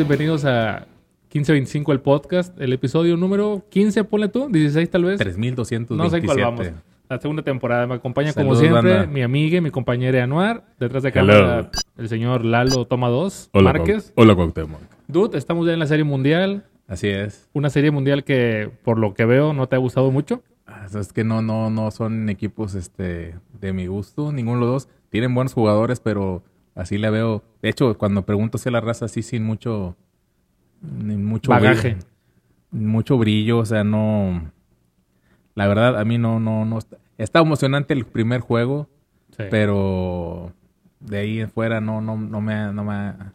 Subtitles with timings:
[0.00, 0.86] bienvenidos a
[1.24, 5.18] 1525 el podcast, el episodio número 15, ponle tú, 16 tal vez.
[5.18, 5.94] 3227.
[5.94, 6.72] No sé cuál vamos.
[7.10, 7.86] La segunda temporada.
[7.86, 9.06] Me acompaña como siempre banda.
[9.06, 10.64] mi amiga, mi compañera Anuar.
[10.78, 14.14] Detrás de cámara el señor Lalo Toma 2 Hola, Márquez.
[14.16, 14.80] Hola, Cuauhtémoc.
[15.06, 16.64] Dude, estamos ya en la serie mundial.
[16.88, 17.50] Así es.
[17.52, 20.42] Una serie mundial que, por lo que veo, no te ha gustado mucho.
[20.66, 24.70] Ah, Es que no, no, no son equipos este, de mi gusto, ninguno de los
[24.70, 24.88] dos.
[25.10, 26.42] Tienen buenos jugadores, pero
[26.80, 27.42] así la veo.
[27.62, 29.96] De hecho, cuando pregunto si la raza así sin mucho,
[30.82, 31.94] ni mucho Bagaje.
[31.94, 32.06] brillo,
[32.72, 34.50] mucho brillo, o sea, no.
[35.54, 36.78] La verdad, a mí no, no, no.
[36.78, 38.88] Está, está emocionante el primer juego,
[39.36, 39.44] Sí.
[39.50, 40.52] pero
[41.00, 43.32] de ahí en fuera no, no, no me, ha- no me, ha-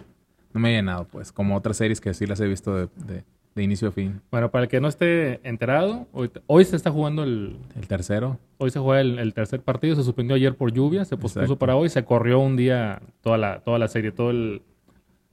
[0.53, 3.23] no me ha llenado, pues, como otras series que sí las he visto de, de-
[3.55, 4.21] de inicio a fin.
[4.31, 8.37] Bueno, para el que no esté enterado, hoy, hoy se está jugando el, El tercero,
[8.57, 11.57] Hoy se juega el, el tercer partido, se suspendió ayer por lluvia, se pospuso Exacto.
[11.57, 14.61] para hoy, se corrió un día toda la, toda la serie, todo el,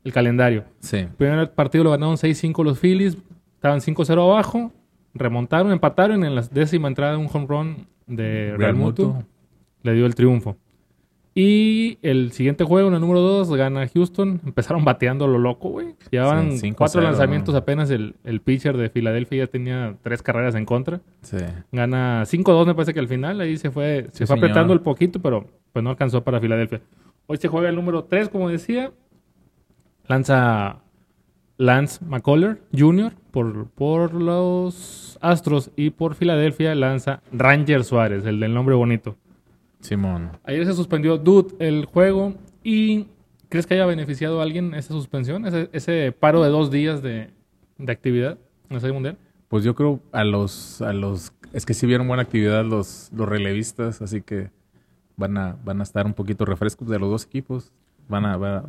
[0.04, 0.64] el calendario.
[0.80, 0.98] sí.
[0.98, 3.16] El primer partido lo ganaron 6-5 los Phillies,
[3.54, 4.72] estaban 5-0 abajo,
[5.14, 9.24] remontaron, empataron en la décima entrada un home run de Real, Muto,
[9.82, 10.56] le dio el triunfo.
[11.34, 14.40] Y el siguiente juego, en el número 2, gana Houston.
[14.44, 15.94] Empezaron bateando a lo loco, güey.
[16.10, 17.90] Llevaban Sí, 5-0, cuatro lanzamientos apenas.
[17.90, 21.00] El, el pitcher de Filadelfia ya tenía tres carreras en contra.
[21.22, 21.38] Sí.
[21.72, 24.44] Gana 5-2 me parece que al final ahí se fue, se fue señor.
[24.44, 26.82] apretando el poquito, pero pues no alcanzó para Filadelfia.
[27.26, 28.92] Hoy se juega el número 3, como decía.
[30.08, 30.80] Lanza
[31.56, 33.12] Lance McCuller Jr.
[33.30, 39.16] por, por los Astros y por Filadelfia lanza Ranger Suárez, el del nombre bonito.
[39.82, 40.30] Simón.
[40.44, 43.06] Ayer se suspendió Dude el juego y
[43.48, 45.46] ¿crees que haya beneficiado a alguien esa suspensión?
[45.46, 47.30] Ese, ese paro de dos días de,
[47.78, 48.38] de actividad
[48.70, 49.18] en la Serie Mundial.
[49.48, 53.28] Pues yo creo a los, a los, es que sí vieron buena actividad los, los
[53.28, 54.50] relevistas, así que
[55.16, 57.72] van a, van a estar un poquito refrescos de los dos equipos.
[58.08, 58.64] Van a, va,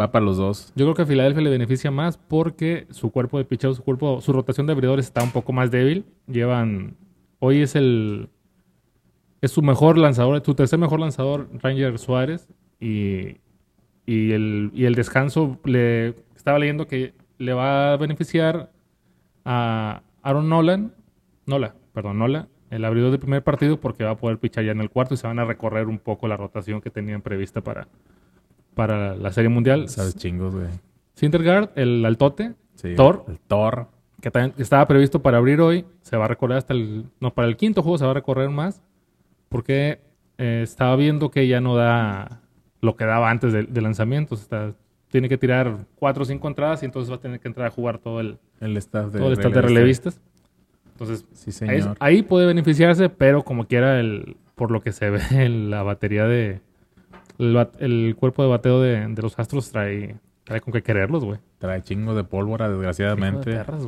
[0.00, 0.72] va para los dos.
[0.76, 4.20] Yo creo que a Filadelfia le beneficia más porque su cuerpo de picheo, su cuerpo,
[4.20, 6.04] su rotación de abridores está un poco más débil.
[6.28, 6.96] Llevan,
[7.40, 8.28] hoy es el,
[9.42, 12.48] es su mejor lanzador, su tercer mejor lanzador, Ranger Suárez,
[12.80, 13.36] y,
[14.06, 18.70] y el, y el descanso le estaba leyendo que le va a beneficiar
[19.44, 20.94] a Aaron Nolan,
[21.44, 24.80] Nola, perdón, Nola, el abridor del primer partido porque va a poder pichar ya en
[24.80, 27.88] el cuarto y se van a recorrer un poco la rotación que tenían prevista para,
[28.74, 29.88] para la Serie Mundial.
[29.88, 30.68] Sabes chingos, güey.
[31.14, 32.94] Sintergaard, el altote, Sí.
[32.96, 33.24] Thor.
[33.28, 33.88] El Thor.
[34.20, 37.04] que también estaba previsto para abrir hoy, se va a recorrer hasta el...
[37.20, 38.82] No, para el quinto juego se va a recorrer más,
[39.52, 40.00] porque
[40.38, 42.40] eh, estaba viendo que ya no da
[42.80, 44.34] lo que daba antes del lanzamiento.
[44.34, 44.74] Está,
[45.08, 47.70] tiene que tirar cuatro o cinco entradas y entonces va a tener que entrar a
[47.70, 50.20] jugar todo el, El staff de, todo el staff de relevistas.
[50.92, 51.96] Entonces, Sí, ahí, señor.
[52.00, 56.26] ahí puede beneficiarse, pero como quiera, el, por lo que se ve en la batería
[56.26, 56.60] de...
[57.38, 61.40] El, cuerpo de bateo de, de los Astros trae, trae con qué quererlos, güey.
[61.58, 63.52] Trae chingo de pólvora, Hijo de desgraciadamente.
[63.52, 63.86] perras.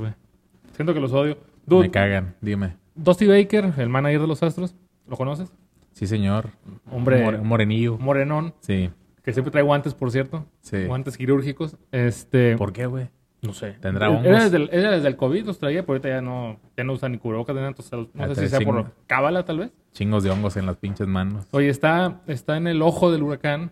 [0.73, 1.39] Siento que los odio.
[1.67, 2.77] Dude, Me cagan, dime.
[2.95, 4.75] Dusty Baker, el manager de los Astros,
[5.07, 5.53] ¿lo conoces?
[5.93, 6.51] Sí, señor.
[6.91, 7.99] Hombre, More- morenillo.
[7.99, 8.91] morenón, Sí,
[9.23, 10.45] que siempre trae guantes, por cierto.
[10.61, 10.85] sí.
[10.87, 11.77] Guantes quirúrgicos.
[11.93, 13.09] Este, ¿Por qué, güey?
[13.43, 13.73] no sé.
[13.81, 14.45] ¿Tendrá Era hongos?
[14.45, 17.09] desde, el, era desde el COVID los traía, pero ahorita ya no, ya no usa
[17.11, 19.71] ni cubrebocas, entonces no Ah, sé si sea por cábala, tal vez.
[19.93, 21.47] Chingos de hongos en las pinches manos.
[21.53, 23.71] Oye, está, está en el ojo del huracán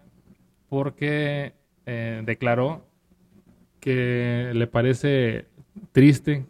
[0.69, 1.55] porque
[1.87, 2.87] eh, declaró
[3.81, 5.47] que le parece
[5.93, 6.47] triste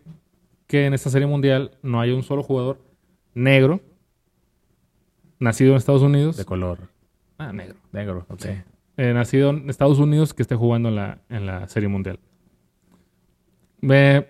[0.67, 2.81] que en esta serie mundial no haya un solo jugador
[3.35, 3.81] negro
[5.43, 6.37] nacido en Estados Unidos.
[6.37, 6.79] De color.
[7.39, 7.77] Ah, negro.
[7.93, 8.41] Negro, ok.
[8.41, 8.49] Sí.
[8.97, 12.19] Eh, nacido en Estados Unidos que esté jugando en la, en la serie mundial.
[13.81, 14.27] Me...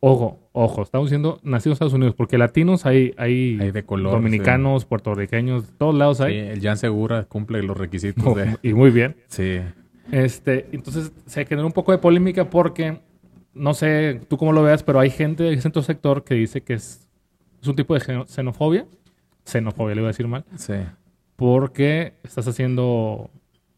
[0.00, 4.10] Ojo, ojo, estamos diciendo nacido en Estados Unidos, porque latinos hay, hay, Hay de color.
[4.12, 6.32] dominicanos, puertorriqueños, todos lados hay.
[6.32, 8.56] Sí, el Jan Segura cumple los requisitos Oh, de...
[8.62, 9.14] Y muy bien.
[9.28, 9.60] Sí.
[10.10, 13.00] Este, entonces se generó un poco de polémica porque,
[13.54, 16.74] no sé tú cómo lo veas, pero hay gente del centro sector que dice que
[16.74, 17.08] es,
[17.60, 18.86] es un tipo de xenofobia.
[19.44, 20.44] Xenofobia, le voy a decir mal.
[20.56, 20.74] Sí.
[21.36, 23.30] Porque estás haciendo,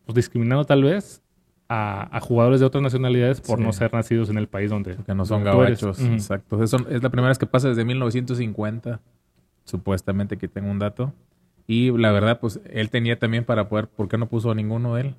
[0.05, 1.22] pues discriminando tal vez
[1.69, 3.64] a, a jugadores de otras nacionalidades por Sí.
[3.64, 6.00] no ser nacidos en el país donde, Que no son gabachos.
[6.02, 6.62] Exacto.
[6.62, 9.00] Eso es la primera vez que pasa desde 1950.
[9.64, 11.12] Supuestamente que tengo un dato.
[11.67, 13.88] Y la verdad, pues él tenía también para poder.
[13.88, 15.14] ¿Por qué no puso a ninguno de él?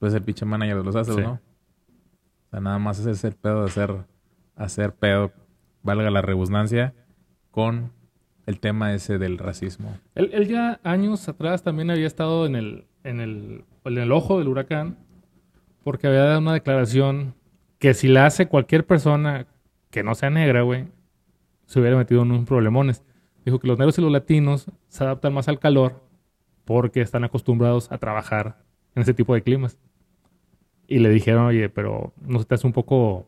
[0.00, 1.20] Pues el pinche manager de los Sí.
[1.20, 1.34] ¿no?
[1.34, 3.94] O sea, nada más es el pedo de hacer,
[4.56, 5.30] hacer pedo,
[5.84, 6.94] valga la redundancia,
[7.52, 7.92] con
[8.50, 9.96] el tema ese del racismo.
[10.14, 14.48] Él, ya años atrás también había estado en el, en el, en el ojo del
[14.48, 14.98] huracán
[15.82, 17.34] porque había dado una declaración
[17.78, 19.46] que si la hace cualquier persona
[19.90, 20.86] que no sea negra, güey,
[21.66, 23.02] se hubiera metido en un problemones.
[23.44, 26.02] Dijo que los negros y los latinos se adaptan más al calor
[26.64, 28.62] porque están acostumbrados a trabajar
[28.94, 29.78] en ese tipo de climas.
[30.86, 33.26] Y le dijeron, oye, pero no se te hace un poco,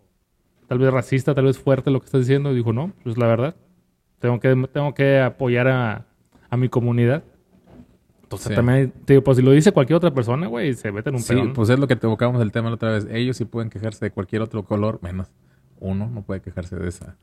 [0.69, 2.53] tal vez racista, tal vez fuerte lo que estás diciendo.
[2.53, 3.57] Y dijo, no, pues la verdad.
[4.23, 6.07] Tengo que, tengo que apoyar a,
[6.49, 7.23] a mi comunidad.
[8.23, 8.55] Entonces Sí.
[8.55, 11.35] también, digo, pues si lo dice cualquier otra persona, güey, se mete en un Sí,
[11.35, 11.53] peón.
[11.53, 13.07] pues es lo que te evocamos el tema la otra vez.
[13.11, 15.31] Ellos sí pueden quejarse de cualquier otro color, menos
[15.81, 17.17] uno no puede quejarse de esa.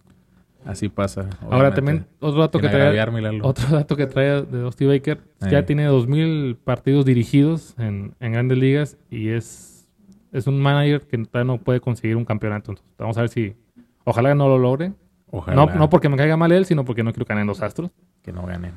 [0.65, 1.29] Así pasa.
[1.49, 5.19] Ahora también, otro dato Sin que trae, otro dato que trae de Dusty Baker,
[5.49, 5.63] ya Eh.
[5.63, 9.87] tiene 2.000 partidos dirigidos en, en grandes ligas y es,
[10.33, 12.71] es un manager que no puede conseguir un campeonato.
[12.73, 13.55] Entonces, vamos a ver si,
[14.03, 14.91] ojalá no lo logre.
[15.31, 17.61] Ojalá No, no porque me caiga mal él, sino porque no quiero que ganen los
[17.61, 17.91] Astros.
[18.21, 18.73] que no ganen.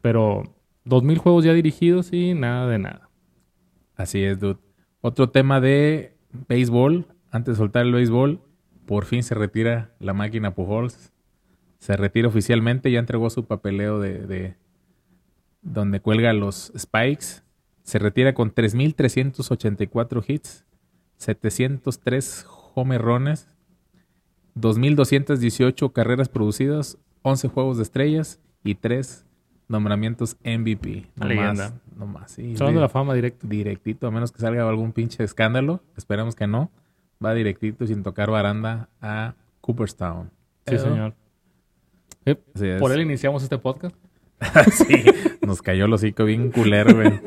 [0.00, 0.42] Pero
[0.86, 3.08] 2.000 juegos ya dirigidos y nada de nada.
[3.96, 4.58] Así es, dude.
[5.00, 6.16] Otro tema de
[6.48, 7.06] béisbol.
[7.30, 8.40] Antes de soltar el béisbol,
[8.86, 11.12] por fin se retira la máquina Pujols.
[11.78, 14.56] Se retira oficialmente, ya entregó su papeleo de, de
[15.62, 17.42] donde cuelga los spikes.
[17.82, 20.64] Se retira con 3.384 hits,
[21.16, 23.48] 703 homerrones,
[24.56, 29.24] 2.218 carreras producidas, 11 juegos de estrellas y 3
[29.68, 31.06] nombramientos MVP.
[31.16, 31.52] No leyenda.
[31.70, 32.56] más, no más, sí.
[32.56, 33.46] Salón de la fama directo.
[33.46, 35.80] directito, a menos que salga algún pinche escándalo.
[35.96, 36.70] Esperemos que no.
[37.24, 40.30] Va directito sin tocar baranda a Cooperstown.
[40.66, 41.14] Sí, señor.
[42.78, 43.96] Por él iniciamos este podcast.
[44.72, 45.04] sí,
[45.46, 47.20] nos cayó el hocico bien culero, güey.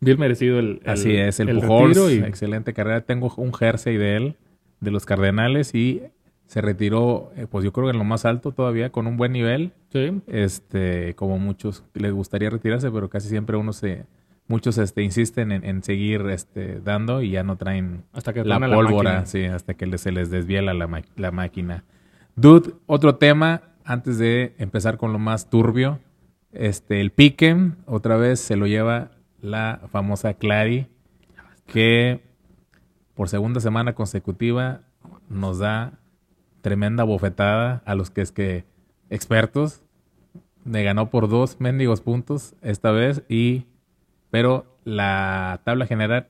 [0.00, 3.00] Bien merecido el, el- Así es, el, el Pujols, retiro y- excelente carrera.
[3.00, 4.36] Tengo un jersey de él,
[4.80, 6.02] de los Cardenales, y
[6.46, 9.32] se retiró, eh, pues yo creo que en lo más alto todavía, con un buen
[9.32, 9.72] nivel.
[9.92, 10.20] Sí.
[10.26, 14.06] Este, como muchos les gustaría retirarse, pero casi siempre uno se,
[14.48, 18.58] muchos este, insisten en, en seguir este, dando y ya no traen Hasta que la
[18.58, 21.84] pólvora, sí, hasta que se les desviela la, la máquina.
[22.34, 26.00] Dude, otro tema, antes de empezar con lo más turbio,
[26.52, 29.10] este, el Piquen, otra vez se lo lleva
[29.40, 30.86] la famosa Clary,
[31.66, 32.20] que
[33.18, 34.82] por segunda semana consecutiva
[35.28, 35.98] nos da
[36.60, 38.64] tremenda bofetada a los que es que
[39.10, 39.82] expertos.
[40.62, 43.66] Me ganó por dos mendigos puntos esta vez y
[44.30, 46.28] pero la tabla general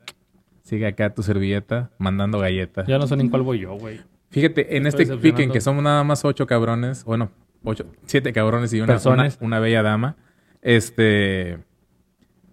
[0.63, 2.87] sigue acá tu servilleta mandando galletas.
[2.87, 4.01] Ya no sé ni en cuál voy yo, güey.
[4.31, 5.23] Fíjate, en Estoy este decepcionando.
[5.23, 7.31] piquen que somos nada más ocho cabrones, bueno,
[7.65, 10.17] ocho, siete cabrones y una, una, una bella dama,
[10.63, 11.59] este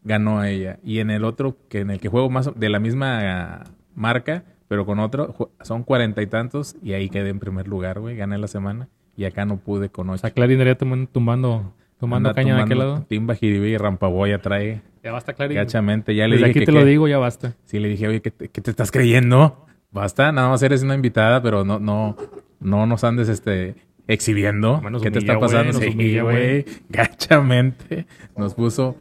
[0.03, 0.77] ganó ella.
[0.83, 3.63] Y en el otro, que en el que juego más de la misma
[3.95, 8.15] marca, pero con otro, son cuarenta y tantos, y ahí quedé en primer lugar, güey,
[8.15, 8.87] gané la semana,
[9.17, 10.21] y acá no pude con O ocho.
[10.21, 13.05] sea, Clarín tumbando, tumbando, tumbando Anda caña de aquel lado.
[13.07, 15.55] Timba, jiribí y rampaboya trae Ya basta, Clarín.
[15.55, 16.13] gachamente.
[16.15, 17.53] Ya le dije aquí que te lo digo, ya basta.
[17.65, 19.65] Sí, le dije, oye, ¿qué te, qué te estás creyendo?
[19.91, 22.17] Basta, nada más eres una invitada, pero no, no,
[22.59, 23.75] no nos andes este
[24.07, 24.81] exhibiendo.
[24.81, 25.79] Bueno, ¿Qué te está pasando?
[25.79, 28.05] güey, Sí, gachamente.
[28.35, 28.97] Nos puso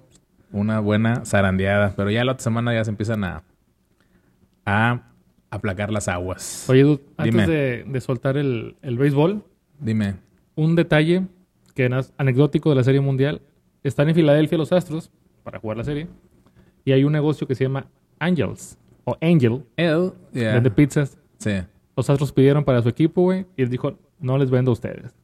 [0.52, 3.42] una buena zarandeada, pero ya la otra semana ya se empiezan a,
[4.66, 5.02] a
[5.50, 6.66] aplacar las aguas.
[6.68, 9.44] Oye, Dude, antes de, de soltar el, el béisbol,
[9.78, 10.16] Dime,
[10.54, 11.26] un detalle
[11.74, 13.42] que es anecdótico de la Serie Mundial.
[13.82, 15.10] Están en Filadelfia los Astros
[15.42, 16.08] para jugar la serie.
[16.84, 17.86] Y hay un negocio que se llama
[18.18, 21.18] Angels o Angel, él, ya, vende pizzas.
[21.38, 21.50] sí.
[21.96, 25.14] Los Astros pidieron para su equipo, güey, y él dijo, no les vendo a ustedes.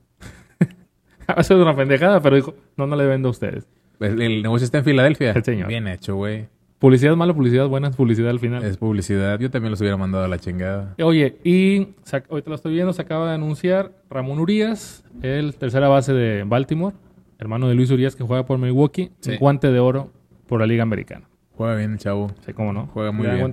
[1.27, 3.67] a veces es una pendejada, pero dijo, no, no le vendo a ustedes.
[3.99, 5.33] El, el negocio está en Filadelfia.
[5.33, 5.67] El señor.
[5.67, 6.47] Bien hecho, güey.
[6.81, 8.65] Publicidad mala, publicidad buena, publicidad al final.
[8.65, 9.39] Es publicidad.
[9.39, 10.95] Yo también los hubiera mandado a la chingada.
[11.03, 11.89] Oye, y
[12.31, 16.97] ahorita lo estoy viendo, se acaba de anunciar Ramón Urias, el tercera base de Baltimore,
[17.39, 19.37] hermano de Luis Urias que juega por Milwaukee, Sí.
[19.37, 20.11] guante de oro
[20.49, 21.29] por la Liga Americana.
[21.55, 22.33] Juega bien el chavo.
[22.47, 22.87] Sí, cómo no.
[22.87, 23.53] Juega muy bien.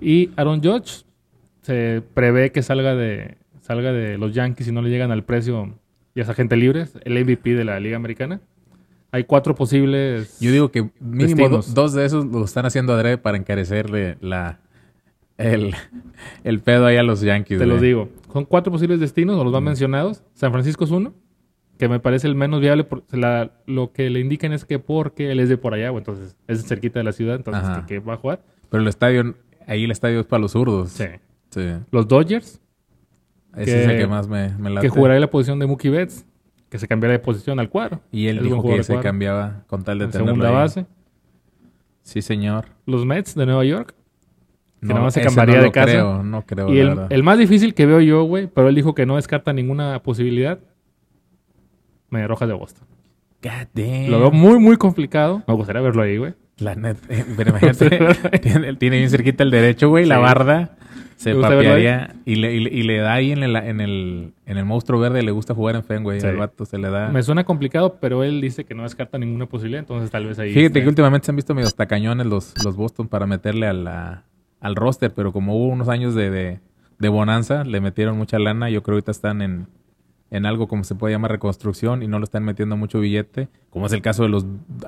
[0.00, 1.04] Y Aaron Judge
[1.60, 5.74] se prevé que salga de salga de los Yankees y no le llegan al precio
[6.14, 8.40] y es agente libre, el MVP de la Liga Americana.
[9.14, 10.40] Hay cuatro posibles.
[10.40, 14.58] Yo digo que mínimo do- dos de esos lo están haciendo adrede para encarecerle la
[15.38, 15.72] el,
[16.42, 17.58] el pedo ahí a los Yankees.
[17.60, 17.86] Te lo güey.
[17.86, 18.08] digo.
[18.32, 20.24] Son cuatro posibles destinos, o los van mencionados.
[20.34, 21.14] San Francisco es uno,
[21.78, 22.82] que me parece el menos viable.
[22.82, 25.98] Por, la- lo que le indican es que porque él es de por allá, o
[25.98, 28.42] entonces es cerquita de la ciudad, entonces que, que va a jugar.
[28.68, 29.36] Pero el estadio,
[29.68, 30.90] ahí el estadio es para los zurdos.
[30.90, 31.04] Sí.
[31.50, 31.70] Sí.
[31.92, 32.60] Los Dodgers,
[33.56, 34.88] Ese Que- es el que más me, me late.
[34.88, 36.26] que jugará en la posición de Mookie Betts,
[36.74, 38.00] que se cambiará de posición al cuadro.
[38.10, 40.54] Y él Es dijo que se cambiaba con tal de En tenerlo segunda ahí.
[40.56, 40.86] base.
[42.02, 42.64] Sí, señor.
[42.84, 43.94] Los Mets de Nueva York.
[44.80, 45.86] Que nada más se cambiaría no de casa.
[45.86, 47.06] Creo, no creo, y la el, verdad.
[47.10, 50.58] el más difícil que veo yo, güey, pero él dijo que no descarta ninguna posibilidad.
[52.10, 52.88] Media Rojas de Boston.
[53.40, 54.10] God damn.
[54.10, 55.44] Lo veo muy, muy complicado.
[55.46, 56.34] Me gustaría verlo ahí, güey.
[56.58, 60.73] La net, eh, pero imagínate, tiene, tiene bien cerquita el derecho, güey, la barda.
[61.16, 64.58] Se papearía y le, y, le, y le da ahí en el, en, el, en
[64.58, 66.20] el monstruo verde, le gusta jugar en Fenway.
[66.20, 66.26] Sí.
[66.26, 67.08] Al vato se le da.
[67.08, 70.52] Me suena complicado, pero él dice que no descarta ninguna posibilidad, entonces tal vez ahí.
[70.52, 74.24] Fíjate que últimamente se han visto medio tacañones los, los Boston para meterle a la,
[74.60, 76.60] al roster, pero como hubo unos años de, de,
[76.98, 78.68] de bonanza, le metieron mucha lana.
[78.70, 79.66] Yo creo que ahorita están en,
[80.30, 83.86] en algo como se puede llamar reconstrucción y no lo están metiendo mucho billete, como
[83.86, 84.46] es el caso de los,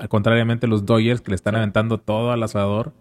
[0.09, 2.91] contrariamente los Dodgers que le están aventando todo al asador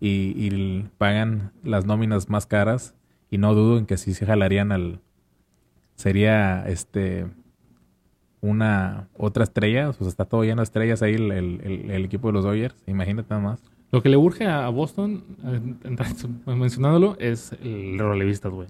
[0.00, 2.94] y, y pagan las nóminas más caras
[3.30, 5.00] y no dudo en que sí se jalarían al,
[5.94, 7.26] sería este
[8.40, 12.28] una otra estrella, o sea, está todo lleno de estrellas ahí el, el, el equipo
[12.28, 13.62] de los Dodgers, imagínate nada más.
[13.92, 15.24] Lo que le urge a Boston,
[16.44, 18.68] mencionándolo, es el relevistas, güey.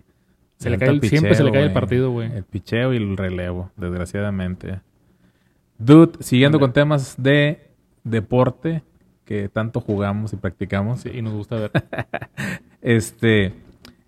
[0.59, 2.31] Se le cae el, siempre se le cae el partido, güey.
[2.33, 4.81] El picheo y el relevo, desgraciadamente.
[5.79, 7.71] Dude, siguiendo con temas de
[8.05, 8.83] deporte
[9.27, 11.01] que tanto jugamos y practicamos.
[11.01, 11.71] Sí, y nos gusta ver.
[12.81, 13.53] este,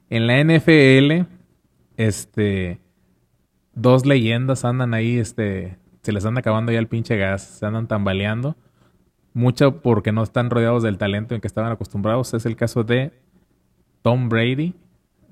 [0.08, 1.26] en la NFL,
[1.98, 2.78] este,
[3.74, 7.86] dos leyendas andan ahí, este, se les anda acabando ya el pinche gas, se andan
[7.86, 8.56] tambaleando.
[9.34, 12.32] Mucho porque no están rodeados del talento en que estaban acostumbrados.
[12.32, 13.12] Es el caso de
[14.00, 14.74] Tom Brady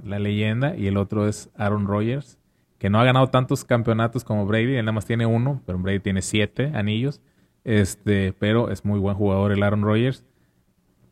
[0.05, 2.39] la leyenda, y el otro es Aaron Rodgers,
[2.79, 6.01] que no ha ganado tantos campeonatos como Brady, él nada más tiene uno, pero Brady
[6.01, 7.21] tiene siete anillos,
[7.67, 10.25] este, pero es muy buen jugador el Aaron Rodgers.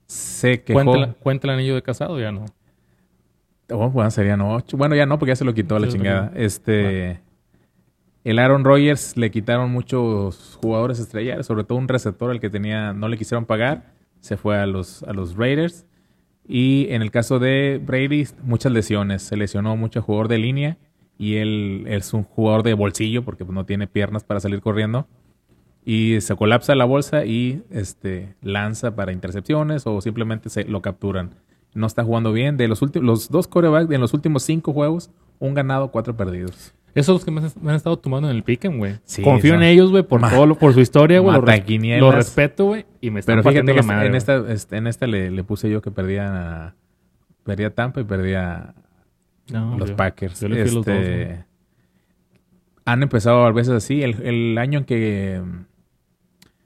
[0.06, 0.84] Se quejó...
[0.84, 2.44] ¿Cuenta, ¿Cuenta, el anillo de casado ya no?
[3.70, 4.76] Oh, bueno, serían ocho.
[4.76, 6.32] Bueno, ya no, porque ya se lo quitó la chingada.
[6.36, 7.20] Este...
[8.22, 12.94] El Aaron Rodgers le quitaron muchos jugadores estrellados, sobre todo un receptor al que tenía,
[12.94, 15.84] no le quisieron pagar, se fue a los, a los Raiders.
[16.46, 19.22] Y en el caso de Brady, muchas lesiones.
[19.22, 20.78] Se lesionó mucho jugador de línea
[21.18, 25.06] y él, es un jugador de bolsillo porque no tiene piernas para salir corriendo.
[25.84, 31.34] Y se colapsa la bolsa y este, lanza para intercepciones o simplemente se lo capturan.
[31.74, 32.56] No está jugando bien.
[32.56, 36.74] De los, últimos, los dos corebacks en los últimos cinco juegos, un ganado, cuatro perdidos.
[36.94, 37.30] Esos son los que
[37.62, 38.94] me han, estado tomando en el piquen, güey.
[39.22, 41.36] Confío en ellos, güey, por todo, por su historia, güey.
[41.98, 45.42] Lo, respeto, güey, y me están Pero fíjate que en, esta, este, en esta le,
[45.42, 46.76] puse yo que perdía,
[47.42, 48.74] perdía Tampa y perdía
[49.76, 50.40] los Packers.
[50.40, 51.38] Yo le los este, dos,
[52.84, 54.04] han empezado a veces así.
[54.04, 55.42] El, el año en que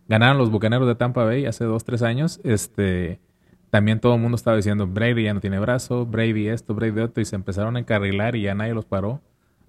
[0.09, 3.21] ganaron los Bucaneros de Tampa Bay, hace dos, tres años, este
[3.71, 7.21] también todo el mundo estaba diciendo, Brady ya no tiene brazo, Brady esto, Brady otro,
[7.21, 9.21] y se empezaron a encarrilar y ya nadie los paró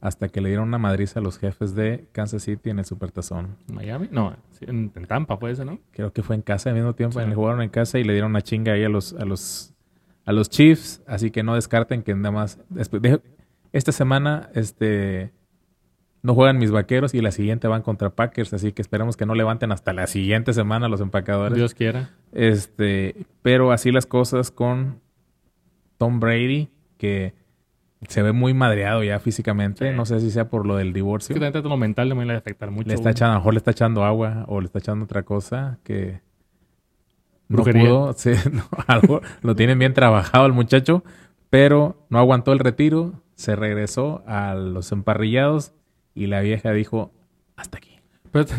[0.01, 3.57] hasta que le dieron una madriza a los jefes de Kansas City en el Supertazón.
[3.67, 4.07] ¿Miami?
[4.11, 5.79] No, en, Tampa fue eso, ¿no?
[5.91, 7.19] Creo que fue en casa al mismo tiempo.
[7.19, 9.73] Le jugaron en casa y le dieron una chinga ahí a los, a los,
[10.25, 11.01] a los Chiefs.
[11.05, 12.59] Así que no descarten que nada más.
[13.73, 15.31] esta semana, este.
[16.21, 19.35] No juegan mis vaqueros y la siguiente van contra Packers, así que esperamos que no
[19.35, 21.57] levanten hasta la siguiente semana los empacadores.
[21.57, 22.09] Dios quiera.
[22.33, 24.99] Este, pero así las cosas con
[25.97, 27.33] Tom Brady, que
[28.07, 29.93] se ve muy madreado ya físicamente.
[29.93, 31.35] No sé si sea por lo del divorcio.
[31.35, 32.87] Es que lo mental le va a afectar mucho.
[32.87, 35.23] Le está echando, a lo mejor le está echando agua o le está echando otra
[35.23, 36.21] cosa que
[37.49, 38.15] no pudo.
[38.87, 41.03] algo, lo tienen bien trabajado el muchacho,
[41.49, 45.73] pero no aguantó el retiro, se regresó a los emparrillados
[46.13, 47.11] y la vieja dijo,
[47.55, 47.99] hasta aquí.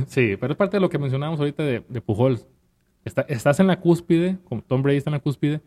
[0.07, 2.47] sí, pero es parte de lo que mencionábamos ahorita de, de Pujols.
[3.04, 5.61] estás en la cúspide, como Tom Brady está en la cúspide,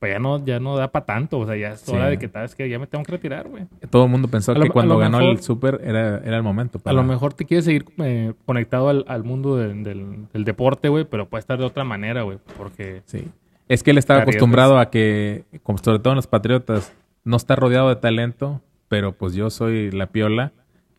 [0.00, 1.38] pues ya no, ya no da para tanto.
[1.38, 3.48] O sea, ya es hora de que tal vez que ya me tengo que retirar,
[3.48, 3.66] güey.
[3.90, 6.80] Todo el mundo pensó que cuando ganó el Super era, era el momento.
[6.84, 11.04] A lo mejor te quieres seguir eh, conectado al, al mundo del, del, deporte, güey,
[11.04, 12.38] pero puede estar de otra manera, güey.
[12.56, 13.02] Porque.
[13.04, 13.28] Sí.
[13.68, 17.54] Es que él estaba acostumbrado a que, como sobre todo en los Patriotas, no está
[17.54, 20.52] rodeado de talento, pero pues yo soy la piola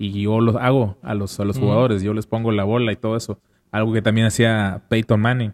[0.05, 2.01] y yo lo hago a los, a los jugadores.
[2.01, 3.39] Yo les pongo la bola y todo eso.
[3.72, 5.53] Algo que también hacía Peyton Manning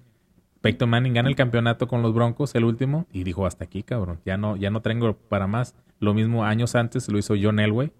[0.61, 4.19] Peyton Manning gana el campeonato con los Broncos, el último, y dijo, hasta aquí, cabrón,
[4.25, 5.75] ya no, ya no tengo para más.
[5.99, 7.91] Lo mismo años antes lo hizo John Elway,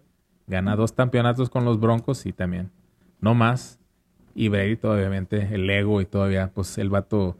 [0.48, 2.72] gana dos campeonatos con los Broncos y también,
[3.22, 3.80] no más.
[4.36, 7.38] Y Brady, obviamente, el ego y todavía, pues el vato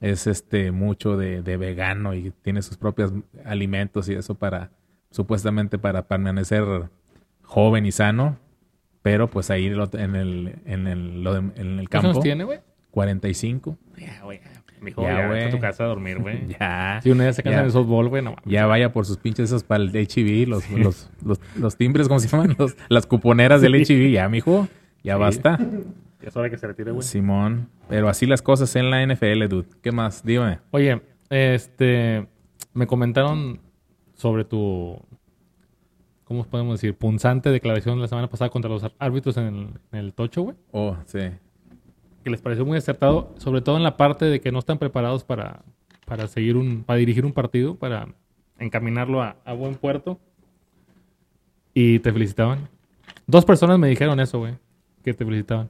[0.00, 3.12] es este mucho de, vegano y tiene sus propios
[3.44, 4.70] alimentos y eso para,
[5.10, 6.90] supuestamente para permanecer
[7.42, 8.36] joven y sano.
[9.06, 12.18] Pero pues ahí en el, en el, en el campo.
[12.18, 12.58] tiene, güey?
[12.90, 13.78] 45.
[13.96, 14.40] Ya, güey.
[14.80, 15.44] Mijo, ya, güey.
[15.44, 16.48] a tu casa a dormir, güey.
[16.60, 16.98] ya.
[17.04, 19.62] Si una vez se cansa de softball, güey, no Ya vaya por sus pinches esos
[19.62, 22.56] para el HIV, los, los, los, los, timbres, ¿cómo se llaman?
[22.58, 24.10] Los, las cuponeras del HIV.
[24.10, 24.66] Ya, mijo.
[25.04, 25.56] Ya basta.
[26.20, 27.06] Ya es hora que se retire, güey.
[27.06, 27.68] Simón.
[27.88, 29.68] Pero así las cosas en la NFL, dude.
[29.84, 30.24] ¿Qué más?
[30.24, 30.58] Dígame.
[30.72, 32.26] Oye, este...
[32.74, 33.60] Me comentaron
[34.14, 35.00] sobre tu...
[36.26, 36.94] ¿Cómo podemos decir?
[36.96, 40.56] Punzante declaración la semana pasada contra los árbitros en el, en el tocho, güey.
[40.72, 41.20] Oh, sí
[42.24, 45.22] que les pareció muy acertado, sobre todo en la parte de que no están preparados
[45.22, 45.60] para,
[46.06, 48.08] para seguir un, para dirigir un partido, para
[48.58, 50.18] encaminarlo a, buen puerto.
[51.72, 52.68] Y te felicitaban.
[53.28, 54.54] Dos personas me dijeron eso, güey,
[55.04, 55.68] que te felicitaban.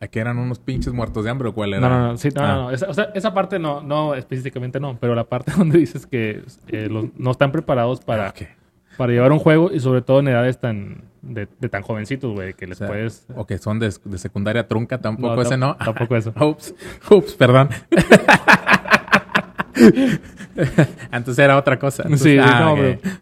[0.00, 1.80] Aquí eran unos pinches muertos de hambre o cuál era.
[1.80, 2.48] No, no, no, sí, no, Ah.
[2.48, 2.70] no, no.
[2.72, 6.42] Esa, o sea, esa parte no, no, específicamente no, pero la parte donde dices que
[6.66, 8.34] eh, los- no están preparados para, Ah.
[8.96, 12.54] Para llevar un juego y sobre todo en edades tan, de, de tan jovencitos, güey,
[12.54, 13.26] que O les sea, puedes...
[13.34, 15.76] o que son de, de secundaria trunca, tampoco No, ese, ¿no?
[15.76, 16.32] tampoco eso.
[16.40, 16.74] Ups,
[17.10, 17.68] ups, perdón.
[21.10, 22.04] Antes era otra cosa.
[22.04, 22.78] Entonces, Sí, ah, no, ok.
[23.02, 23.14] pero-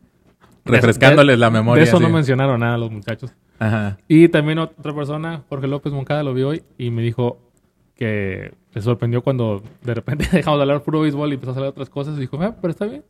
[0.64, 1.83] Refrescándoles la memoria.
[1.83, 3.33] De eso no mencionaron nada los muchachos.
[3.59, 3.99] Ajá.
[4.07, 7.38] Y también otra persona, Jorge López Moncada, lo vi hoy y me dijo
[7.97, 11.71] que le sorprendió cuando de repente dejamos de hablar puro béisbol y empezó a hablar
[11.71, 12.17] otras cosas.
[12.17, 13.05] Y dijo, ah, pero está bien.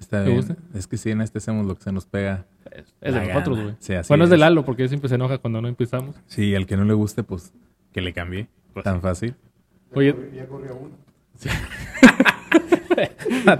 [0.00, 0.36] Está ¿Te bien.
[0.38, 0.56] gusta?
[0.74, 2.46] Es que sí, en este hacemos lo que se nos pega.
[2.72, 3.74] Es, de nosotros, güey.
[3.78, 4.32] Sí, así bueno, es es.
[4.32, 6.16] de Lalo porque él siempre se enoja cuando no empezamos.
[6.26, 7.52] Sí, al que no le guste, pues
[7.92, 8.48] que le cambie.
[8.72, 9.34] Pues Tan fácil.
[9.94, 10.14] Oye,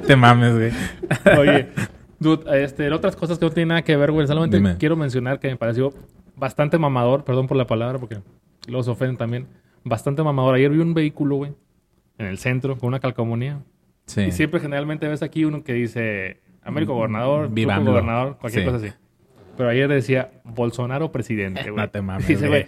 [0.07, 0.73] Te mames, güey.
[1.39, 1.69] Oye,
[2.19, 4.27] dude, este, otras cosas que no tienen nada que ver, güey.
[4.27, 4.77] Solamente Dime.
[4.79, 5.93] quiero mencionar que me pareció
[6.37, 8.19] bastante mamador, perdón por la palabra, porque
[8.67, 9.47] los ofenden también.
[9.85, 10.55] Bastante mamador.
[10.55, 11.53] Ayer vi un vehículo, güey,
[12.19, 13.61] en el centro, con una calcomanía.
[14.11, 14.23] Sí.
[14.23, 17.91] Y siempre generalmente ves aquí uno que dice Américo Gobernador, Truco Viva AMLO.
[17.93, 18.71] Gobernador, cualquier Sí.
[18.71, 18.95] cosa así.
[19.57, 21.77] Pero ayer decía Bolsonaro presidente, güey.
[21.77, 22.67] No te mames, Dice, güey.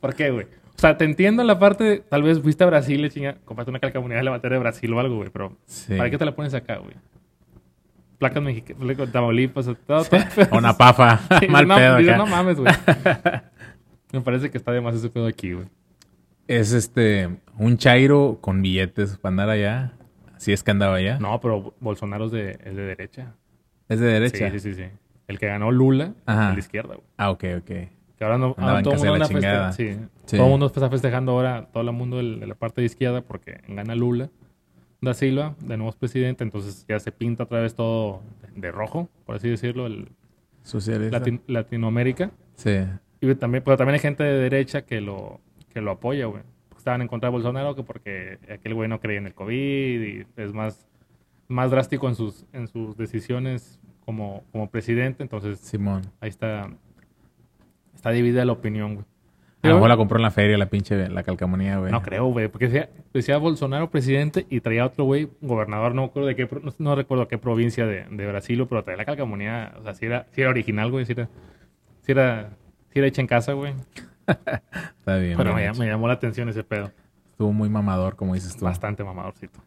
[0.00, 0.46] ¿por qué, güey?
[0.46, 3.70] O sea, te entiendo la parte, de- tal vez fuiste a Brasil, le chinga, compraste
[3.70, 5.94] una calcamonía de la batería de Brasil o algo, güey, pero Sí.
[5.96, 6.94] ¿para qué te la pones acá, güey?
[8.18, 10.06] Placas mexicanas, Tamaulipas, todo, todo.
[10.58, 11.20] Una pafa.
[11.40, 12.16] Sí, Mal no, pedo acá.
[12.16, 12.72] no mames, güey.
[14.12, 15.66] Me parece que está de más ese pedo aquí, güey.
[16.46, 17.28] Es este,
[17.58, 19.92] un chairo con billetes para andar allá.
[20.38, 21.18] Si es que andaba allá.
[21.18, 23.34] No, pero Bolsonaro es de, es de derecha.
[23.88, 24.50] Es de derecha.
[24.50, 24.88] Sí, sí, sí, sí.
[25.26, 26.50] El que ganó Lula Ajá.
[26.50, 27.06] es de izquierda, güey.
[27.16, 27.66] Ah, ok, ok.
[27.66, 27.90] Que
[28.24, 29.72] ahora no, ahora todo el mundo de la anda chingada.
[29.72, 30.08] festejando.
[30.08, 30.16] Sí.
[30.26, 30.36] Sí.
[30.36, 33.60] Todo el mundo está festejando ahora, todo el mundo de la parte de izquierda, porque
[33.68, 34.30] gana Lula
[35.00, 38.20] da Silva, de nuevo es presidente, entonces ya se pinta otra vez todo
[38.56, 40.08] de rojo, por así decirlo, el
[40.62, 41.18] Socialista.
[41.20, 42.32] Latin- Latinoamérica.
[42.56, 42.78] Sí.
[43.20, 45.40] Y también, pero también hay gente de derecha que lo,
[45.72, 46.42] que lo apoya, güey.
[46.88, 50.26] Estaban en contra de Bolsonaro que porque aquel güey no creía en el COVID y
[50.36, 50.88] es más,
[51.46, 55.22] más drástico en sus, en sus decisiones como, como presidente.
[55.22, 56.00] Entonces, Simón.
[56.18, 56.70] ahí está,
[57.94, 59.06] está dividida la opinión, güey.
[59.60, 61.92] A lo mejor la compró en la feria, la pinche, la calcamonía, güey.
[61.92, 66.28] No creo, güey, porque decía, decía Bolsonaro presidente y traía otro güey, gobernador, no recuerdo
[66.28, 69.82] de qué, no, no recuerdo qué provincia de, de Brasil, pero traía la calcamonía, o
[69.82, 71.28] sea, si era, sí era original, güey, si era,
[72.00, 72.48] sí era,
[72.88, 73.74] sí era hecha en casa, güey.
[74.98, 75.36] Está bien.
[75.36, 76.92] Pero me, bien me llamó la atención ese pedo.
[77.30, 78.64] Estuvo muy mamador, como dices tú.
[78.64, 79.60] Bastante mamadorcito.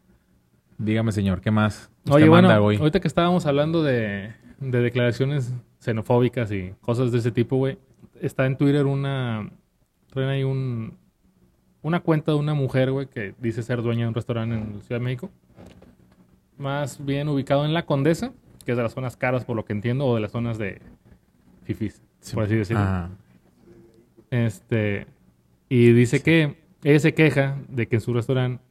[0.78, 1.90] Dígame, señor, ¿qué más?
[2.04, 2.76] ¿Usted Oye, bueno, manda hoy?
[2.76, 7.78] ahorita que estábamos hablando de, de declaraciones xenofóbicas y cosas de ese tipo, güey,
[8.20, 9.50] está en Twitter una,
[10.10, 10.96] traen ahí un,
[11.82, 15.00] una cuenta de una mujer, güey, que dice ser dueña de un restaurante en Ciudad
[15.00, 15.30] de México.
[16.58, 18.32] Más bien ubicado en La Condesa,
[18.64, 20.80] que es de las zonas caras, por lo que entiendo, o de las zonas de
[21.64, 22.00] fifis,
[22.34, 22.82] por así decirlo.
[22.82, 23.10] Ajá.
[24.32, 25.06] Este,
[25.68, 28.62] y dice que ella se queja de que en su restaurante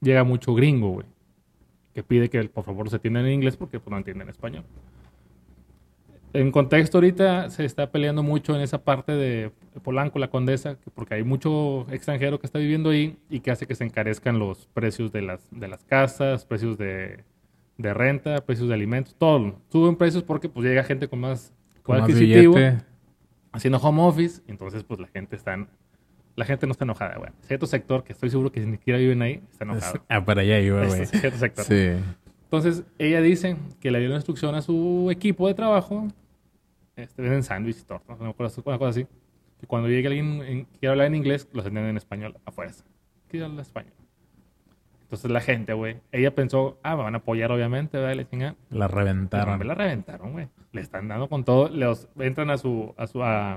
[0.00, 1.06] llega mucho gringo, güey.
[1.92, 4.64] Que pide que por favor se atiendan en inglés porque pues, no entienden español.
[6.32, 9.50] En contexto ahorita se está peleando mucho en esa parte de
[9.82, 13.66] Polanco, la Condesa, que- porque hay mucho extranjero que está viviendo ahí y que hace
[13.66, 17.22] que se encarezcan los precios de las, de las casas, precios de,
[17.76, 19.56] de renta, precios de alimentos, todo.
[19.68, 22.82] Suben precios porque pues llega gente con más Con más adquisitivo billete.
[23.52, 25.68] Haciendo home office, entonces pues la gente está en-
[26.34, 27.30] la gente no está enojada, güey.
[27.42, 30.02] Cierto sector que estoy seguro que ni siquiera viven ahí está enojado.
[30.08, 31.02] Ah, para allá iba, güey.
[31.02, 31.64] Este cierto sector.
[31.64, 31.90] Sí.
[32.44, 36.08] Entonces ella dice que le dio la instrucción a su equipo de trabajo,
[36.96, 39.06] este, venden sándwiches y tortas, una cosa, una cosa así,
[39.60, 42.50] que cuando llegue alguien en- que quiera hablar en inglés, los atienden en español a
[42.52, 42.84] fuerza.
[43.28, 43.92] Que habla español.
[45.12, 48.14] Entonces la gente, güey, ella pensó, ah, me van a apoyar obviamente, ¿verdad?
[48.16, 48.56] Le chingan.
[48.70, 49.58] La reventaron.
[49.58, 50.48] me la reventaron, güey.
[50.72, 51.68] Le están dando con todo.
[51.68, 53.56] Los, entran a su, a su, a,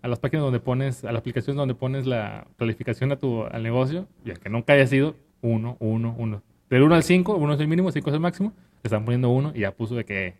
[0.00, 3.62] a las páginas donde pones, a la aplicación donde pones la calificación a tu, al
[3.62, 6.42] negocio, y el que nunca haya sido, uno, uno, uno.
[6.70, 9.28] Del 1 al 5, uno es el mínimo, 5 es el máximo, le están poniendo
[9.28, 10.36] uno y ya puso de que,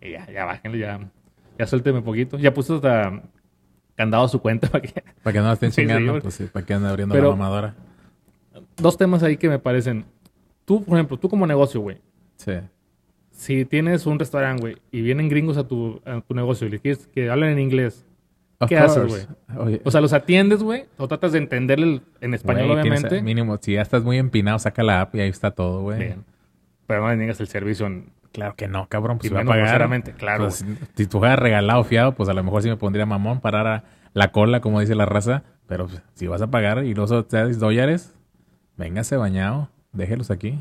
[0.00, 1.00] ya, ya bájenle, ya,
[1.58, 2.38] ya suélteme un poquito.
[2.38, 3.22] Ya puso hasta
[3.96, 5.02] candado a su cuenta para que...
[5.24, 7.30] Para que no la estén Sí, sí, chingando, pues sí, para que ande abriendo Pero-
[7.30, 7.74] la mamadora.
[8.80, 10.04] Dos temas ahí que me parecen.
[10.64, 11.98] Tú, por ejemplo, tú como negocio, güey,
[12.36, 12.52] Sí.
[13.30, 16.78] si tienes un restaurante, güey, y vienen gringos a tu, a tu negocio y le
[16.78, 18.06] quieres que hablen en inglés,
[18.68, 19.26] ¿Qué haces.
[19.56, 23.22] Oye, O sea, los atiendes, güey, o tratas de entenderle en español, güey, tienes- obviamente.
[23.22, 26.14] mínimo, si ya estás muy empinado, saca la app y ahí está todo, güey.
[26.86, 28.10] Pero no le niegas el servicio en...
[28.32, 30.02] Claro que no, cabrón, pues Y si va a pagar.
[30.18, 30.64] claro, Pues,
[30.94, 33.84] si tú fueras regalado fiado, pues a lo mejor sí me pondría mamón parar a
[34.12, 35.42] la cola, como dice la raza.
[35.66, 38.14] Pero pues, si vas a pagar y los te das dólares,
[38.80, 40.58] véngase bañado, déjelos aquí.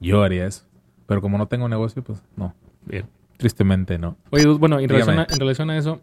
[0.00, 0.64] Yo haría eso.
[1.06, 2.54] Pero como no tengo negocio, pues no.
[2.86, 3.06] Bien.
[3.36, 4.16] Tristemente no.
[4.30, 6.00] Oye, bueno, en relación, a, en relación a eso,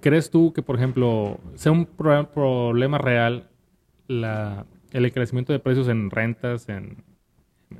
[0.00, 3.48] ¿crees tú que, por ejemplo, sea un pro- problema real
[4.08, 6.98] la, el encarecimiento de precios en rentas, en,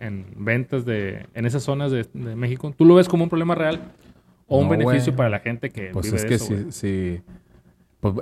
[0.01, 2.73] en ventas de, en esas zonas de, de México?
[2.77, 3.81] ¿Tú lo ves como un problema real
[4.47, 7.23] o un beneficio para la gente que Pues vive es de que eso, si, si-
[8.01, 8.15] pues,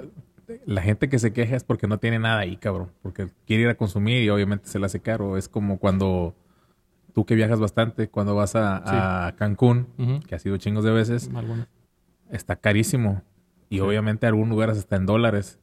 [0.67, 2.91] la gente que se queja es porque no tiene nada ahí, cabrón.
[3.03, 5.37] Porque quiere ir a consumir y obviamente se le hace caro.
[5.37, 6.35] Es como cuando
[7.13, 9.87] tú que viajas bastante, cuando vas a, a Cancún,
[10.27, 11.31] que ha sido chingos de veces,
[12.31, 13.23] está carísimo.
[13.71, 15.59] Y obviamente en algunos lugares está en dólares.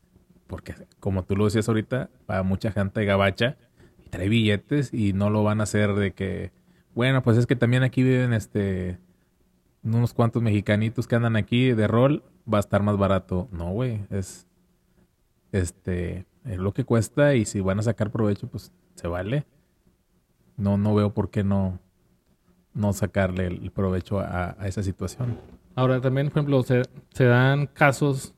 [0.47, 3.57] Porque como tú lo decías ahorita, para mucha gente gabacha
[4.05, 6.51] y trae billetes y no lo van a hacer de que,
[6.93, 8.99] bueno, pues es que también aquí viven este
[9.83, 13.47] unos cuantos mexicanitos que andan aquí de rol, va a estar más barato.
[13.51, 14.47] No, güey, es
[15.51, 19.45] este es lo que cuesta y si van a sacar provecho, pues se vale.
[20.57, 21.79] No no veo por qué no
[22.73, 25.37] no sacarle el provecho a, a esa situación.
[25.75, 28.33] Ahora, también, por ejemplo, se, se dan casos.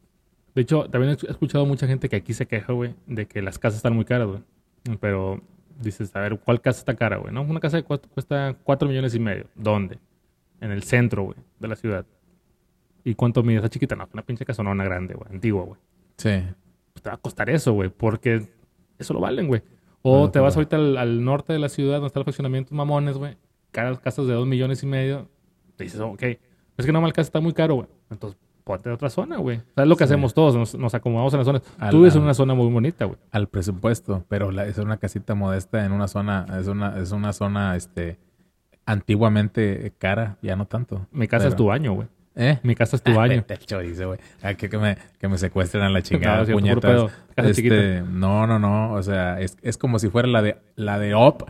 [0.55, 3.59] De hecho, también he escuchado mucha gente que aquí se queja, güey, de que las
[3.59, 4.43] casas están muy caras, güey.
[4.99, 5.41] Pero
[5.79, 7.33] dices, a ver, ¿cuál casa está cara, güey?
[7.33, 7.41] ¿No?
[7.43, 9.47] Una casa de cuatro- cuesta 4 millones y medio.
[9.55, 9.99] ¿Dónde?
[10.61, 12.05] En el centro, güey, de la ciudad.
[13.03, 13.57] ¿Y cuánto mide?
[13.57, 15.79] Está chiquita, no, una pinche casa no, una grande, güey, antigua, güey.
[16.17, 16.43] Sí.
[17.03, 18.47] Te va a costar eso, güey, porque
[18.97, 19.61] eso lo valen, güey.
[20.01, 20.67] O Ah, te vas claro.
[20.71, 23.37] ahorita al, al norte de la ciudad donde están los fraccionamientos mamones, güey.
[23.71, 25.29] Caras casas de 2 millones y medio.
[25.75, 27.87] Te dices, ok, es que no mal casa está muy caro, güey.
[28.09, 29.61] Entonces, ponte a otra zona, güey.
[29.75, 30.13] ¿Sabes lo que Sí.
[30.13, 30.55] hacemos todos?
[30.55, 31.61] Nos, nos acomodamos en las zonas.
[31.77, 33.17] Al- Tú vives en una zona muy bonita, güey.
[33.31, 37.33] al presupuesto, pero la- es una casita modesta en una zona, es una, es una
[37.33, 38.17] zona este
[38.85, 41.07] antiguamente cara, ya no tanto.
[41.11, 42.07] Mi casa es tu baño, güey.
[42.35, 42.59] ¿Eh?
[42.63, 43.35] Mi casa es tu baño.
[43.35, 44.19] Vete al chorizo, güey.
[44.41, 47.11] Ah, que, que me, que me secuestren a la chingada, No, pedo.
[47.35, 48.93] Casa Este, no, no, no.
[48.93, 51.43] O sea, es, es como si fuera la de la de OP,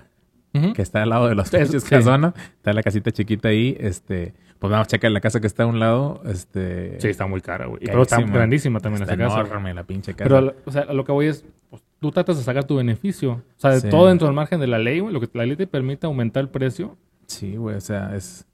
[0.75, 1.89] que está al lado de Es- pinches sí.
[1.89, 2.33] casonas.
[2.57, 3.75] Está la casita chiquita ahí.
[3.79, 6.21] Este, pues vamos a checar la casa que está a un lado.
[6.25, 7.81] Este, Sí, está muy cara, güey.
[7.83, 9.39] Y Pero está grandísima también está esa casa.
[9.41, 10.29] enorme la pinche casa.
[10.29, 13.31] Pero, o sea, lo que voy es, pues, tú tratas de sacar tu beneficio.
[13.33, 13.89] O sea, de Sí.
[13.89, 15.13] todo dentro del margen de la ley, güey.
[15.13, 16.97] Lo que la ley te permite aumentar el precio.
[17.25, 18.45] Sí, güey, o sea, es,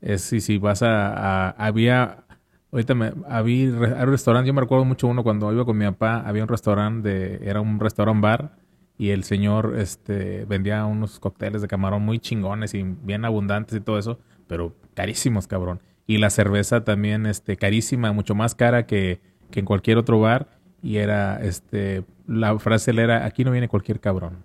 [0.00, 2.24] es si, si vas a, a- había,
[2.72, 6.20] ahorita me, había un restaurante, yo me recuerdo mucho uno cuando iba con mi papá,
[6.26, 8.56] había un restaurante de, era un restaurant bar
[8.98, 13.80] y el señor, este, vendía unos cócteles de camarón muy chingones y bien abundantes y
[13.80, 15.80] todo eso, pero carísimos, cabrón.
[16.06, 20.48] Y la cerveza también, este, carísima, mucho más cara que, que en cualquier otro bar
[20.82, 24.44] y era, este, la frase era, aquí no viene cualquier cabrón.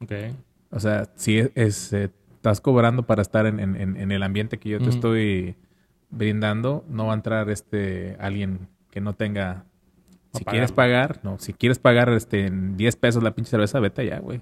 [0.00, 0.12] Ok.
[0.70, 2.10] O sea, si es, es, eh,
[2.46, 5.56] estás cobrando para estar en, en- en- en el ambiente que yo te estoy
[6.10, 9.64] brindando, no va a entrar este alguien que no tenga.
[10.32, 10.50] Si pagarlo.
[10.50, 14.20] quieres pagar, no, si quieres pagar este en 10 pesos la pinche cerveza, vete allá,
[14.20, 14.40] güey.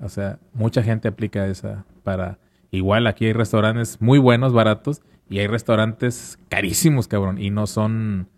[0.00, 2.38] O sea, mucha gente aplica esa para
[2.72, 8.28] igual aquí hay restaurantes muy buenos, baratos y hay restaurantes carísimos, cabrón, y no son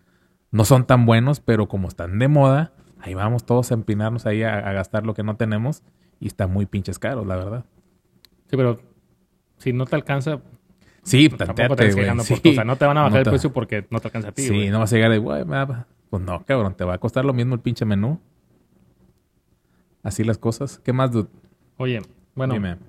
[0.51, 4.43] no son tan buenos, pero como están de moda, ahí vamos todos a empinarnos ahí
[4.43, 5.83] a, a gastar lo que no tenemos
[6.21, 7.65] y está muy pinches caros, la verdad.
[8.53, 8.79] Sí, pero
[9.57, 10.43] si no te alcanza,
[11.05, 12.05] Sí, tampoco te güey.
[12.21, 12.35] Sí.
[12.51, 14.33] o sea, no te van a bajar No el precio porque no te alcanza a
[14.33, 16.99] ti, Sí, no vas a llegar de, güey, va- pues no, cabrón, te va a
[16.99, 18.21] costar lo mismo el pinche menú.
[20.03, 20.79] Así las cosas.
[20.81, 21.29] ¿Qué más, dude?
[21.79, 22.03] Oye,
[22.35, 22.77] bueno, Dime.
[22.77, 22.85] ¿Por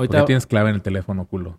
[0.00, 0.20] ahorita...
[0.20, 1.58] qué tienes clave en el teléfono, culo?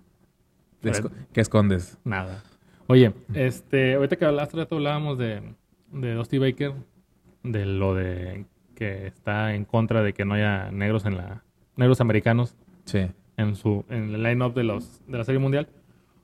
[0.82, 1.06] ¿Qué, Fred.
[1.06, 1.98] esco- qué escondes?
[2.04, 2.44] Nada.
[2.88, 5.54] Oye, este, ahorita que hace rato hablábamos de,
[5.92, 6.74] de Dusty Baker,
[7.44, 11.44] de lo de que está en contra de que no haya negros en la
[11.76, 13.08] negros americanos Sí.
[13.40, 15.68] En su en el line-up de los de la serie mundial.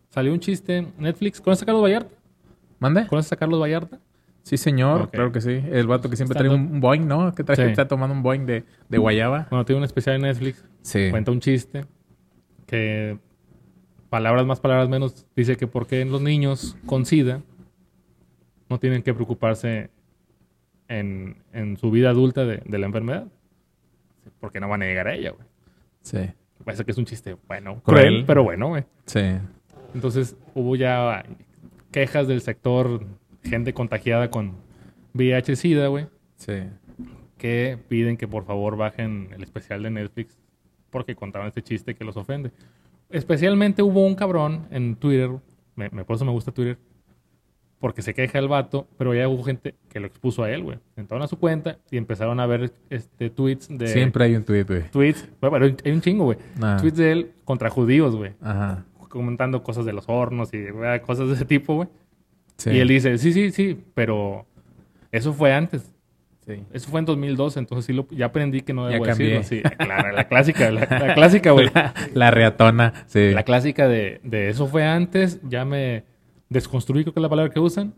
[0.10, 1.42] Salió un chiste en Netflix.
[1.42, 2.16] ¿Conoces a Carlos Vallarta?
[2.80, 3.08] ¿Mande?
[3.08, 4.00] ¿Conoces a Carlos Vallarta?
[4.44, 5.02] Sí, señor.
[5.04, 5.12] Ok.
[5.12, 5.50] Claro que sí.
[5.72, 7.34] El vato que siempre trae un Boeing, ¿no?
[7.34, 7.64] Que trae, Sí.
[7.64, 9.48] está tomando un Boeing de, de guayaba.
[9.50, 10.64] Bueno, tiene un especial en Netflix.
[10.82, 11.10] Sí.
[11.10, 11.86] Cuenta un chiste
[12.68, 13.18] que
[14.10, 17.42] palabras más, palabras menos, dice que por qué los niños con SIDA
[18.70, 19.90] no tienen que preocuparse
[20.88, 23.28] en, en su vida adulta de, de la enfermedad.
[24.40, 25.48] Porque no van a llegar a ella, güey.
[26.02, 26.20] Sí.
[26.64, 28.08] Parece que es un chiste, bueno, Cruel.
[28.08, 28.84] cruel, pero bueno, güey.
[29.06, 29.22] Sí.
[29.94, 31.24] Entonces hubo ya
[31.92, 33.06] quejas del sector,
[33.44, 34.54] gente contagiada con
[35.14, 36.64] VIH SIDA, güey, Sí.
[37.38, 40.38] que piden que por favor bajen el especial de Netflix
[40.90, 42.52] porque contaban este chiste que los ofende.
[43.10, 45.30] Especialmente hubo un cabrón en Twitter,
[45.76, 46.78] me, me- por eso me gusta Twitter,
[47.86, 50.80] porque se queja el vato, pero ya hubo gente que lo expuso a él, güey.
[50.96, 53.88] Entraron a su cuenta y empezaron a ver este tweets de...
[53.90, 54.90] Siempre hay un tweet, güey.
[54.90, 56.40] Tweets, bueno, hay un chingo, güey.
[56.80, 58.32] Tweets de él contra judíos, güey.
[58.42, 58.84] Ajá.
[59.08, 60.66] Comentando cosas de los hornos y
[61.06, 61.88] cosas de ese tipo, güey.
[62.58, 62.72] Sí.
[62.72, 64.48] Y él dice, sí, sí, sí, pero
[65.12, 65.94] eso fue antes.
[66.48, 66.64] Sí.
[66.74, 69.44] Eso fue en 2012, entonces sí lo, ya aprendí que no debo decirlo.
[69.44, 71.70] Sí, claro, la clásica, la, la clásica, güey.
[71.72, 73.06] La, la reatona.
[73.06, 73.30] Sí.
[73.30, 76.15] La clásica de, de eso fue antes, ya me
[76.50, 77.94] desconstruí, creo que es la palabra que usan.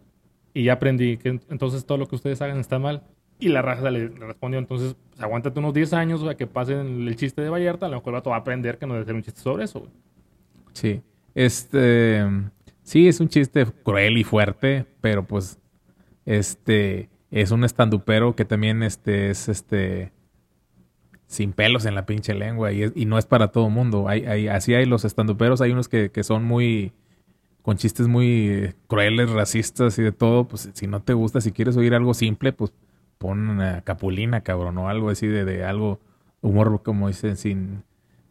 [0.53, 3.03] y ya aprendí que entonces todo lo que ustedes hagan está mal.
[3.39, 7.15] Y la raza le, respondió, entonces, pues, aguántate unos 10 años, güey, que pasen el
[7.15, 9.13] chiste de Vallarta, a lo mejor el vato va a aprender que no debe ser
[9.13, 9.88] un chiste sobre eso.
[10.73, 11.01] Sí.
[11.36, 12.23] Este.
[12.81, 15.60] Sí, es un chiste cruel y fuerte, pero pues.
[16.25, 17.10] Este.
[17.29, 20.12] Es un estandupero que también este, es este.
[21.27, 24.07] Sin pelos en la pinche lengua y, es- y no es para todo mundo.
[24.07, 26.93] Hay, así hay los estanduperos, hay unos que, que son muy.
[27.67, 30.47] Con chistes muy eh, crueles, racistas y de todo.
[30.47, 32.71] Pues si no te gusta, si quieres oír algo simple, pues
[33.17, 35.99] pon una capulina, cabrón, o algo así de, de algo.
[36.39, 37.84] Humor, como dicen, sin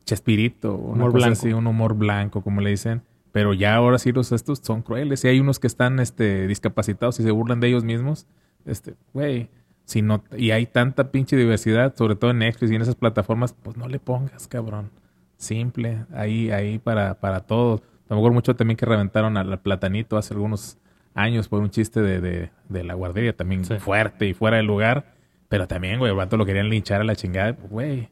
[0.07, 1.33] chespirito, una Humor cosa blanco.
[1.39, 3.03] así, un humor blanco, como le dicen.
[3.31, 5.23] Pero ya ahora sí los estos son crueles.
[5.27, 8.27] Y hay unos que están este, discapacitados y se burlan de ellos mismos.
[8.65, 9.51] Este, güey,
[9.85, 13.53] si no, y hay tanta pinche diversidad, sobre todo en Netflix y en esas plataformas,
[13.53, 14.93] pues no le pongas, cabrón.
[15.37, 17.83] Simple, ahí, ahí para, para todos.
[18.09, 20.79] A lo mejor mucho también que reventaron al platanito hace algunos
[21.15, 23.79] años por un chiste de, de, de la guardería, también Sí.
[23.79, 25.15] fuerte y fuera de lugar.
[25.49, 27.53] Pero también, güey, el vato lo querían linchar a la chingada.
[27.53, 28.09] Güey,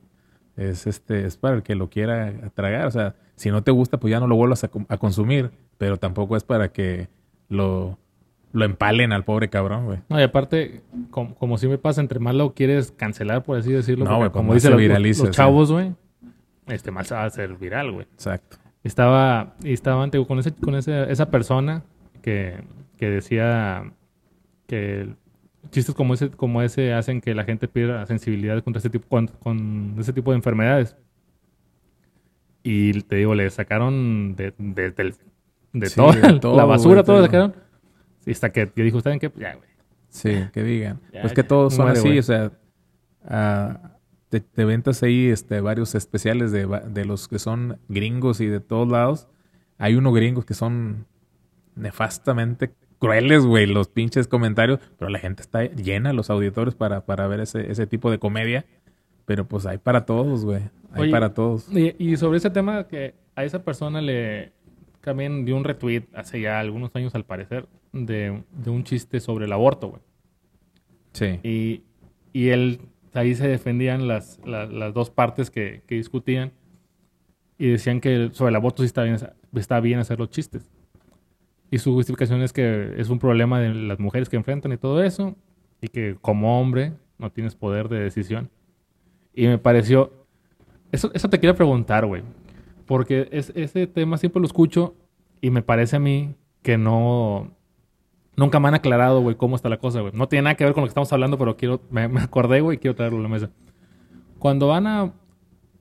[0.56, 2.86] es este es para el que lo quiera tragar.
[2.86, 5.50] O sea, si no te gusta, pues ya no lo vuelvas a, consumir.
[5.78, 7.08] Pero tampoco es para que
[7.48, 7.98] lo,
[8.52, 9.98] lo empalen al pobre cabrón, güey.
[10.08, 13.72] No, y aparte, como, como si me pasa, entre más lo quieres cancelar, por así
[13.72, 15.92] decirlo, No, güey, pues como dicen los, los chavos, güey,
[16.68, 18.06] este más se va a hacer viral, güey.
[18.14, 18.58] Exacto.
[18.84, 21.82] Estaba, y estaba ante- con, ese, con ese, esa persona
[22.22, 22.62] que,
[22.98, 23.90] que decía
[24.66, 25.08] que
[25.70, 29.26] chistes como ese, como ese hacen que la gente pierda sensibilidad contra este tipo, con,
[29.28, 30.96] con ese tipo de enfermedades.
[32.62, 35.14] Y te digo, le sacaron de, de, del-
[35.72, 37.54] de Sí, toda todo, la basura, güey, todo le sacaron.
[38.26, 39.30] Y hasta que yo dijo, ¿saben qué?
[39.36, 39.68] Ya, güey.
[40.08, 41.00] Sí, que digan.
[41.12, 42.18] Ya, pues que todos son así, güey.
[42.18, 42.52] o sea,
[43.26, 43.93] ah,
[44.34, 48.58] te, te ventas ahí este, varios especiales de, de los que son gringos y de
[48.58, 49.28] todos lados.
[49.78, 51.06] Hay unos gringos que son
[51.76, 57.28] nefastamente crueles, güey, los pinches comentarios, pero la gente está llena, los auditores, para, para
[57.28, 58.64] ver ese, ese tipo de comedia.
[59.24, 60.62] Pero pues hay para todos, güey.
[60.92, 61.68] Hay Oye, para todos.
[61.70, 64.52] Y, y sobre ese tema que a esa persona le
[65.00, 69.44] también dio un retweet hace ya algunos años al parecer de, de un chiste sobre
[69.44, 70.02] el aborto, güey.
[71.12, 71.38] Sí.
[71.44, 71.82] Y,
[72.32, 72.80] y él,
[73.14, 76.52] ahí se defendían las, la- las dos partes que, que discutían
[77.58, 79.16] y decían que sobre el aborto sí está bien,
[79.54, 80.70] está bien hacer los chistes.
[81.70, 85.02] Y su justificación es que es un problema de las mujeres que enfrentan y todo
[85.02, 85.34] eso,
[85.80, 88.50] y que como hombre no tienes poder de decisión.
[89.34, 90.12] Y me pareció,
[90.92, 92.22] eso, eso te quiero preguntar, güey,
[92.86, 94.94] porque es, ese tema siempre lo escucho
[95.40, 97.50] y me parece a mí que no,
[98.36, 100.12] Nunca me han aclarado, güey, cómo está la cosa, güey.
[100.14, 102.60] No tiene nada que ver con lo que estamos hablando, pero quiero, me, me acordé,
[102.60, 103.50] güey, y quiero traerlo a la mesa.
[104.38, 105.12] Cuando van a...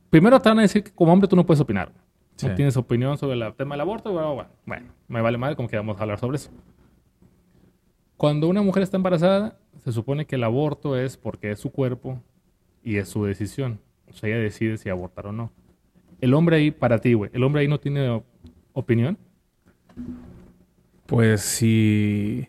[0.10, 1.92] Primero te van a decir que como hombre tú no puedes opinar.
[2.36, 2.48] Sí.
[2.48, 5.78] No tienes opinión sobre el tema del aborto, bueno, bueno, me vale madre como que
[5.78, 6.52] vamos a hablar sobre eso.
[8.18, 12.22] Cuando una mujer está embarazada, se supone que el aborto es porque es su cuerpo
[12.84, 13.80] y es su decisión.
[14.10, 15.52] O sea, ella decide si abortar o no.
[16.22, 18.24] El hombre ahí, para ti, güey, el hombre ahí no tiene
[18.74, 19.18] opinión.
[21.06, 22.48] Pues si.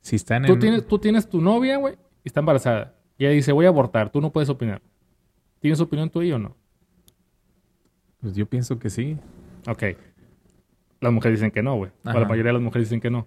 [0.00, 0.58] Si están Tú en.
[0.58, 2.94] tienes, tú tienes tu novia, güey, y está embarazada.
[3.18, 4.10] Y ella dice, voy a abortar.
[4.10, 4.80] Tú no puedes opinar.
[5.60, 6.56] ¿Tienes opinión tú ahí o no?
[8.20, 9.18] Pues yo pienso que sí.
[9.66, 9.82] Ok.
[11.00, 11.90] Las mujeres dicen que no, güey.
[12.02, 13.26] La mayoría de las mujeres dicen que no.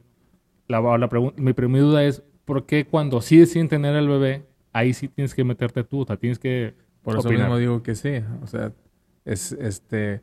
[0.68, 4.94] La, la mi, mi duda es, ¿por qué cuando sí deciden tener el bebé, ahí
[4.94, 6.02] sí tienes que meterte tú?
[6.02, 8.22] O sea, tienes que Por eso mismo digo que sí.
[8.42, 8.74] O sea,
[9.26, 10.22] es este.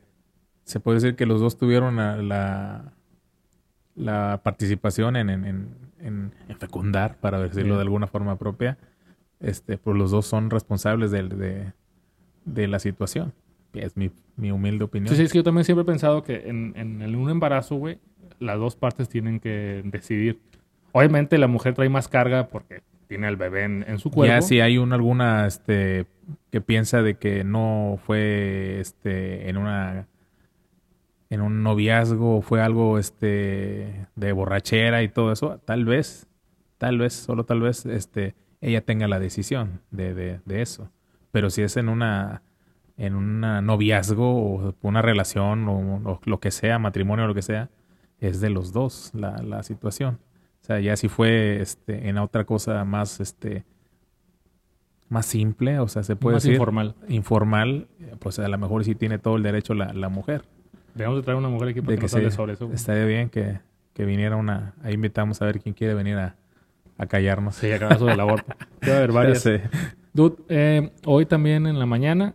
[0.65, 2.93] Se puede decir que los dos tuvieron la, la,
[3.99, 5.69] la participación en, en, en,
[6.01, 8.79] en- fecundar, para decirlo de alguna forma propia.
[9.41, 11.73] Este, pues los dos son responsables del- de,
[12.45, 13.33] de la situación.
[13.75, 15.09] Es mi, mi humilde opinión.
[15.11, 17.99] Sí, sí, es que yo también siempre he pensado que en, en, un embarazo, güey,
[18.41, 20.39] las dos partes tienen que decidir.
[20.93, 24.33] Obviamente la mujer trae más carga porque tiene al bebé en, en su cuerpo.
[24.35, 26.07] Ya si hay un, alguna este,
[26.51, 30.07] que piensa de que no fue este, en una
[31.31, 36.27] en un noviazgo fue algo este de borrachera y todo eso, tal vez,
[36.79, 40.91] tal vez, solo tal vez, este, ella tenga la decisión de, de, de eso.
[41.31, 42.43] Pero si es en una
[42.97, 47.43] en un noviazgo o una relación o, o lo que sea, matrimonio o lo que
[47.43, 47.71] sea,
[48.19, 50.19] es de los dos la, la situación.
[50.61, 53.65] O sea, ya si fue este, en otra cosa más este
[55.09, 56.95] más simple, o sea, se puede más decir informal.
[57.09, 57.89] informal,
[58.19, 60.45] pues a lo mejor sí tiene todo el derecho la, la mujer.
[60.95, 62.67] Debemos de traer una mujer aquí para De que que nos hable se- sobre eso.
[62.67, 62.75] güey.
[62.77, 63.61] estaría bien que,
[63.95, 64.75] que viniera una.
[64.83, 66.37] Ahí invitamos a ver quién quiere venir a,
[66.97, 67.55] a callarnos.
[67.57, 68.55] Sí, acá eso del aborto.
[68.81, 69.49] Debe haber varias.
[70.13, 72.35] Dude, eh, hoy también en la mañana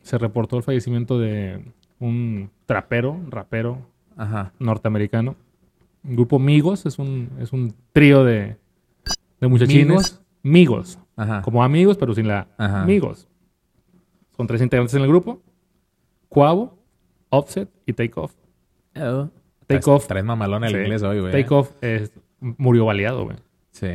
[0.00, 1.64] se reportó el fallecimiento de
[1.98, 3.78] un trapero, rapero
[4.16, 4.52] Ajá.
[4.58, 5.36] norteamericano
[6.04, 8.56] El grupo Migos es un, es un trío de,
[9.40, 9.86] de muchachines.
[9.86, 10.20] ¿Migos?
[10.42, 10.98] Migos.
[11.16, 11.42] Ajá.
[11.42, 12.82] Como amigos, pero sin la Ajá.
[12.82, 13.28] amigos.
[14.36, 15.40] Son tres integrantes en el grupo.
[16.28, 16.78] Cuavo,
[17.32, 18.34] Offset y Take Off.
[18.96, 19.28] Oh.
[19.66, 20.06] Take Traes- Off.
[20.06, 20.76] Traes mamalón el Sí.
[20.76, 21.32] inglés hoy, güey.
[21.32, 23.36] Take Off es- murió baleado, güey.
[23.70, 23.88] Sí.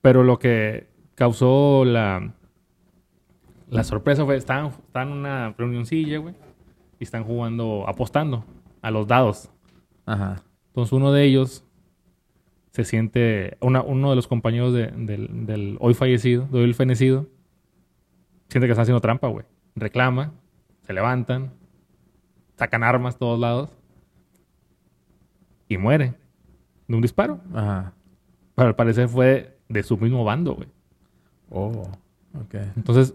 [0.00, 2.34] Pero lo que causó la,
[3.70, 6.34] la sorpresa fue, estaban, estaban en una reunioncilla, güey,
[6.98, 8.44] y están jugando, apostando
[8.82, 9.50] a los dados.
[10.06, 10.42] Ajá.
[10.68, 11.64] Entonces uno de ellos
[12.72, 16.74] se siente, una- uno de los compañeros de- del, del hoy fallecido, de hoy el
[16.74, 17.26] fenecido,
[18.48, 19.44] siente que están haciendo trampa, güey.
[19.76, 20.32] Reclama,
[20.82, 21.52] se levantan,
[22.56, 23.70] sacan armas todos lados
[25.68, 26.14] y muere
[26.88, 27.40] de un disparo.
[27.52, 27.92] Ajá.
[28.54, 30.68] Pero al parecer fue de su mismo bando, güey.
[31.50, 31.88] Oh.
[32.34, 32.54] Ok.
[32.76, 33.14] Entonces,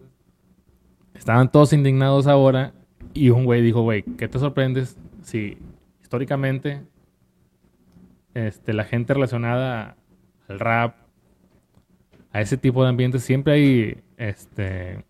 [1.14, 2.74] estaban todos indignados ahora
[3.14, 5.58] y un güey dijo, güey, ¿qué te sorprendes si
[6.02, 6.82] históricamente
[8.34, 9.98] este, la gente relacionada
[10.48, 10.96] al rap,
[12.32, 15.04] a ese tipo de ambientes, siempre hay este,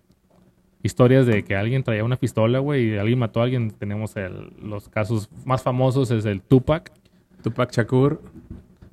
[0.84, 3.72] historias de que alguien traía una pistola, güey, y alguien mató a alguien?
[3.72, 6.92] Tenemos el- los casos más famosos, es el Tupac,
[7.44, 8.22] Tupac Shakur.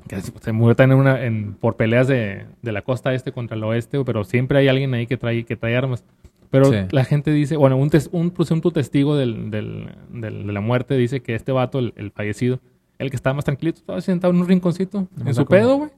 [0.09, 3.65] que se murió en una, en, por peleas de, de la costa este contra el
[3.65, 6.05] oeste, pero siempre hay alguien ahí que trae, que trae armas.
[6.49, 6.77] Pero Sí.
[6.93, 10.97] la gente dice, bueno, un, tes- un presunto testigo del, del- del- de la muerte
[10.97, 12.61] dice que este vato, el, el fallecido,
[12.99, 15.91] el que estaba más tranquilito, estaba sentado en un rinconcito, No en su pedo, güey.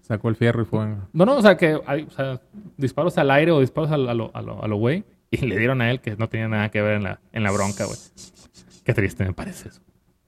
[0.00, 0.84] Sacó el fierro y fue.
[1.12, 2.40] No, no, o sea, que hay o sea,
[2.76, 5.80] disparos al aire o disparos a lo, a, lo, a lo güey, y le dieron
[5.80, 7.98] a él que no tenía nada que ver en la, en la bronca, güey.
[8.84, 9.80] Qué triste me parece eso.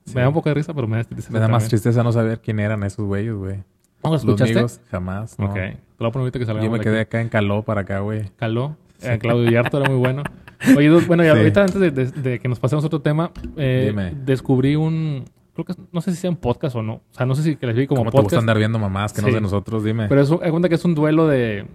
[0.06, 0.12] Sí.
[0.14, 1.32] Me da un poco de risa, pero me da tristeza.
[1.32, 1.70] Me da más también.
[1.70, 3.56] tristeza no saber quién eran esos güeyes, güey.
[4.02, 4.52] ¿No lo Los escuchaste?
[4.52, 5.38] amigos, jamás.
[5.38, 5.46] No.
[5.46, 5.54] Ok.
[5.54, 6.62] Te lo voy a que salga.
[6.62, 8.30] Yo me quedé acá en Caló para acá, güey.
[8.36, 8.76] Caló.
[9.02, 10.22] Eh, Claudio Yarto era muy bueno.
[10.76, 11.30] Oye, bueno, y Sí.
[11.36, 14.12] ahorita antes de, de- de que nos pasemos a otro tema, eh, Dime.
[14.24, 15.24] descubrí un...
[15.54, 16.94] Creo que no sé si sea un podcast o no.
[16.94, 18.40] O sea, no sé si que les vi como ¿Cómo te gusta podcast.
[18.40, 19.34] andar viendo mamás que no Sí.
[19.34, 19.84] de nosotros?
[19.84, 20.08] Dime.
[20.08, 21.66] Pero es, cuenta que es un duelo de,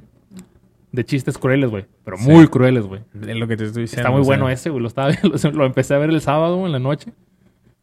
[0.91, 1.85] de chistes crueles, güey.
[2.03, 2.29] Pero Sí.
[2.29, 3.01] muy crueles, güey.
[3.13, 4.01] es lo que te estoy diciendo.
[4.01, 4.81] Está muy sea, bueno ese, güey.
[4.81, 7.11] Lo, estaba, lo, lo empecé a ver el sábado en la noche.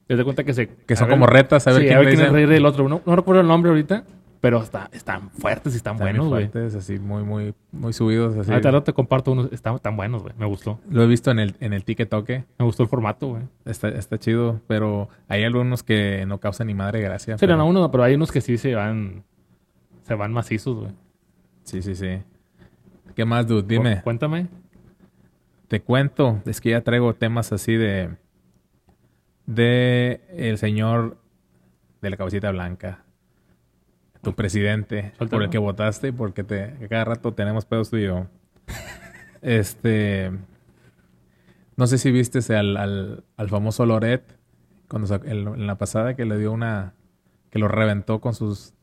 [0.07, 0.69] Te das cuenta que se...
[0.69, 2.65] Que son ver- como retas, a ver sí, quién a ver quién es rey del
[2.67, 2.89] otro.
[2.89, 4.05] No, no recuerdo el nombre ahorita,
[4.41, 6.49] pero está, están fuertes y están, Están buenos, güey.
[6.49, 8.37] fuertes, así, muy, muy, muy subidos.
[8.37, 8.53] Así.
[8.53, 9.53] Ahorita te comparto unos.
[9.53, 10.33] Están tan buenos, güey.
[10.39, 10.79] Me gustó.
[10.91, 13.43] Lo he visto en el, en el toque Me gustó el formato, güey.
[13.65, 17.37] Está, está chido, pero hay algunos que no causan ni madre gracia.
[17.37, 19.25] Sí, pero- no, uno, no, pero hay unos que sí se van.
[20.03, 20.93] Se van macizos, güey.
[21.65, 22.19] Sí, sí, sí.
[23.15, 23.67] ¿Qué más, dude?
[23.67, 23.97] Dime.
[23.99, 24.49] Cu- Cuéntame.
[25.69, 26.43] Te cuento.
[26.47, 28.17] Es que ya traigo temas así de...
[29.47, 31.19] De el señor
[32.03, 33.05] de la cabecita blanca.
[34.23, 35.13] Tu presidente.
[35.17, 35.31] Suéltalo.
[35.31, 36.13] Por el que votaste.
[36.13, 38.27] Porque te, cada rato tenemos pedos tú y yo.
[39.43, 40.33] este...
[41.77, 44.37] No sé si viste al, al, al famoso Loret.
[44.89, 46.95] Cuando en la pasada que le dio una...
[47.51, 48.75] Que lo reventó con sus...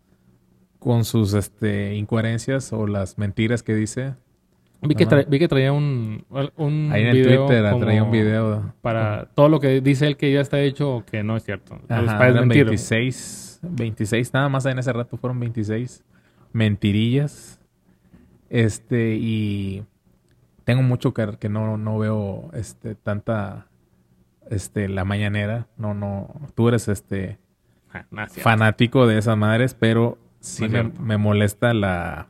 [0.83, 4.15] Con sus este, incoherencias o las mentiras que dice.
[4.81, 6.25] Vi que, tra- vi que traía un,
[6.57, 8.73] un Ahí en el video Twitter como traía un video.
[8.81, 11.75] Para todo lo que dice él que ya está hecho o que no es cierto.
[11.87, 12.65] Ajá, para eran desmentir.
[12.65, 16.03] 26, 26, nada más en ese rato fueron 26
[16.51, 17.61] mentirillas.
[18.49, 19.83] Este, y
[20.65, 23.67] tengo mucho que, que no, no veo este tanta
[24.49, 25.67] este la mañanera.
[25.77, 27.39] No, no, tú eres este
[27.95, 32.27] Ah, fanático de esas madres, pero sí me, me molesta la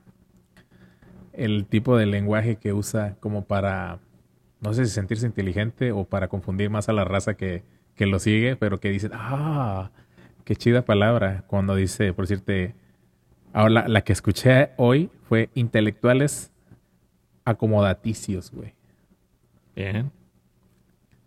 [1.33, 3.99] el tipo de lenguaje que usa como para
[4.61, 7.63] no sé si sentirse inteligente o para confundir más a la raza que,
[7.95, 9.91] que lo sigue, pero que dicen, ah,
[10.45, 11.43] qué chida palabra.
[11.47, 12.75] Cuando dice, por decirte,
[13.51, 16.51] ahora la, la que escuché hoy fue intelectuales
[17.45, 18.73] acomodaticios, güey.
[19.75, 20.11] Bien.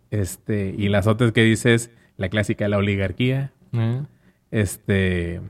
[0.09, 4.01] Este, y las otras que dices, la clásica de la oligarquía, Eh,
[4.49, 5.41] Este,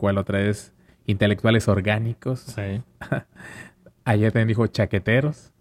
[0.00, 0.72] ¿cuál otra es?
[1.06, 2.40] Intelectuales orgánicos.
[2.40, 2.82] sí.
[4.04, 5.52] Ayer también dijo chaqueteros.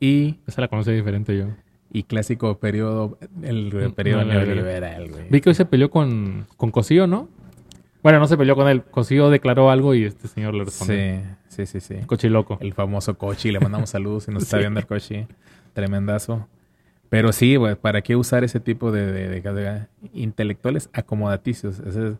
[0.00, 1.44] Y, Esa la conocí diferente yo.
[1.92, 5.10] y clásico periodo, el Mm, periodo no, neoliberal.
[5.10, 5.24] güey.
[5.28, 7.28] Vi que hoy se peleó con, con Cosío, ¿no?
[8.02, 8.82] Bueno, no se peleó con él.
[8.82, 10.96] Cosío declaró algo y este señor le respondió.
[11.48, 12.06] Sí, sí, sí, sí.
[12.06, 12.56] Cochiloco.
[12.62, 15.26] El famoso Cochi, le mandamos saludos si nos está viendo el Cochi.
[15.74, 16.48] Tremendazo.
[17.10, 21.80] Pero sí, güey, ¿para qué usar ese tipo de, de- de- de intelectuales acomodaticios?
[21.80, 22.14] Ese es-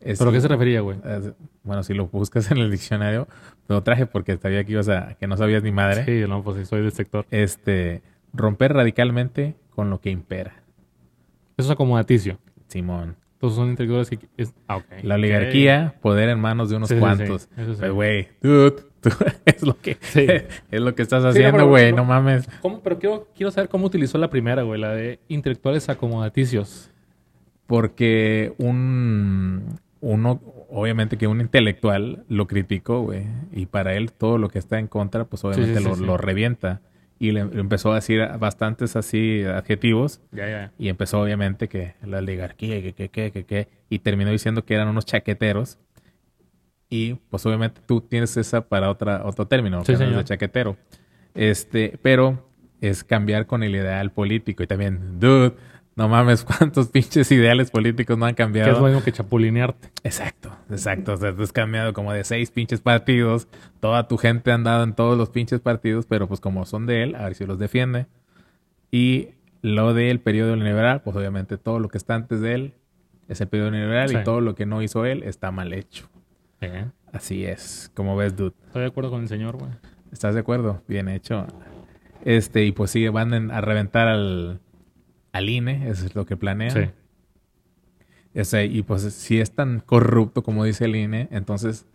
[0.00, 0.98] es- ¿Pero a qué se refería, güey?
[1.04, 1.32] es-
[1.64, 3.28] bueno, si lo buscas en el diccionario,
[3.68, 6.04] lo traje porque sabía que ibas a, que no sabías ni madre.
[6.04, 7.26] Sí, no, pues sí, soy del sector.
[7.30, 10.62] Este, romper radicalmente con lo que impera.
[11.56, 12.38] Eso es acomodaticio.
[12.68, 13.16] Simón.
[13.34, 14.18] Entonces son intelectuales que...
[14.36, 14.84] es- ah, ok.
[15.02, 17.48] La oligarquía, poder en manos de unos Sí, cuantos.
[17.56, 17.88] sí, sí.
[17.88, 19.10] Güey, dude, tú-
[19.44, 19.96] es lo que
[20.70, 22.48] es lo que estás no, haciendo, güey, pero- no mames.
[22.62, 22.80] ¿Cómo?
[22.80, 24.80] Pero quiero, quiero saber cómo utilizó la primera, güey.
[24.80, 26.90] La de intelectuales acomodaticios.
[27.66, 33.24] Porque un, uno, obviamente que un intelectual lo criticó, güey.
[33.52, 36.04] Y para él todo lo que está en contra, pues obviamente Sí, sí, lo, sí,
[36.04, 36.80] lo revienta.
[37.18, 40.20] Y le, le empezó a decir bastantes así adjetivos.
[40.78, 43.68] Y empezó obviamente que la oligarquía, que, que, que, que, que.
[43.90, 45.78] Y terminó diciendo que eran unos chaqueteros.
[46.88, 50.16] Y pues obviamente tú tienes esa para otra, otro término, que no es señor.
[50.18, 50.76] de chaquetero.
[51.34, 52.48] Este, pero
[52.80, 54.62] es cambiar con el ideal político.
[54.62, 55.54] Y también, dude,
[55.98, 58.72] no mames, cuántos pinches ideales políticos no han Que cambiado.
[58.72, 59.90] es bueno que chapulinearte.
[60.04, 61.12] Exacto, exacto.
[61.12, 63.48] O sea, tú has cambiado como de seis pinches partidos.
[63.80, 67.02] Toda tu gente ha andado en todos los pinches partidos, pero pues como son de
[67.02, 68.06] él, a ver si los defiende.
[68.90, 69.30] Y
[69.60, 72.74] lo del periodo liberal, pues obviamente todo lo que está antes de él
[73.28, 74.16] es el periodo liberal Sí.
[74.16, 76.08] y todo lo que no hizo él está mal hecho.
[76.60, 78.54] Eh, Así es, como ves, dude.
[78.66, 79.70] Estoy de acuerdo con el señor, güey.
[80.12, 80.82] ¿Estás de acuerdo?
[80.86, 81.46] Bien hecho.
[82.24, 84.60] Este, y pues sí, van a reventar al,
[85.32, 86.70] al INE, eso es lo que planean.
[86.70, 86.80] Sí.
[88.34, 91.86] Ese, y pues si es tan corrupto como dice el INE, entonces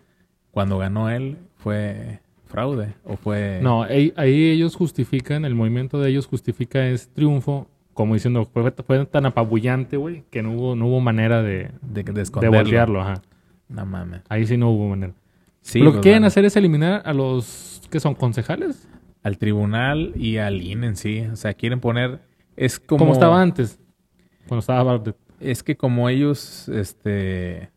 [0.52, 3.60] cuando ganó él fue fraude o fue...
[3.62, 8.72] No, ahí, ahí ellos justifican, el movimiento de ellos justifica ese triunfo como diciendo, fue,
[8.72, 13.22] fue tan apabullante, güey, que no hubo, no hubo manera de, de, de voltearlo, ajá.
[13.70, 14.22] No mames.
[14.30, 15.14] Ahí sí no hubo manera.
[15.62, 18.88] Sí, Lo que pues, quieren hacer es eliminar a los que son concejales,
[19.22, 21.22] Al tribunal y al INE en sí.
[21.32, 22.20] O sea, quieren poner...
[22.56, 23.00] Es como...
[23.00, 23.80] como, estaba antes,
[24.48, 25.18] cuando estaba Bartlett.
[25.40, 27.70] Es que como ellos, este...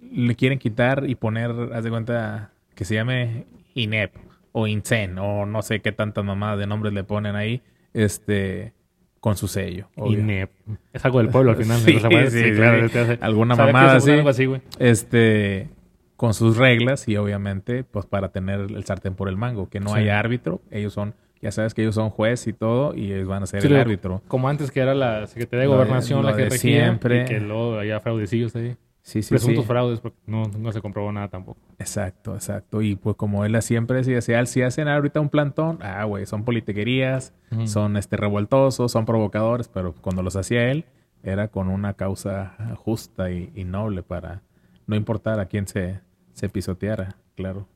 [0.00, 4.14] Le quieren quitar y poner, haz de cuenta, que se llame INEP
[4.52, 7.62] o INSEN o no sé qué tantas mamadas de nombres le ponen ahí,
[7.94, 8.72] este...
[9.20, 9.88] Con su sello.
[9.96, 10.20] obvio.
[10.20, 10.50] INEP.
[10.92, 11.80] Es algo del pueblo al final.
[11.84, 11.98] Sí,
[12.30, 12.86] sí, claro,
[13.20, 14.12] Alguna mamada así.
[14.12, 14.62] Algo así, güey.
[14.78, 15.70] este
[16.18, 19.94] con sus reglas y obviamente pues para tener el sartén por el mango que no
[19.94, 23.42] haya árbitro ellos son ya sabes que ellos son juez y todo y ellos van
[23.42, 25.78] a ser Sí, el lo- árbitro Como antes que era la Secretaría de Lo de-
[25.78, 27.22] Gobernación la que de regía siempre.
[27.22, 28.76] y que luego había fraudecillos ahí.
[29.02, 31.60] sí sí Presuntos sí fraudes porque no, no se comprobó nada tampoco.
[31.78, 36.04] exacto exacto y pues como él siempre decía si, si hacen ahorita un plantón ah
[36.04, 37.32] güey son politiquerías
[37.64, 40.84] son este revoltosos son provocadores pero cuando los hacía él
[41.22, 44.42] era con una causa justa y, y noble para
[44.86, 46.00] no importar a quién se,
[46.32, 47.66] se pisoteara, claro.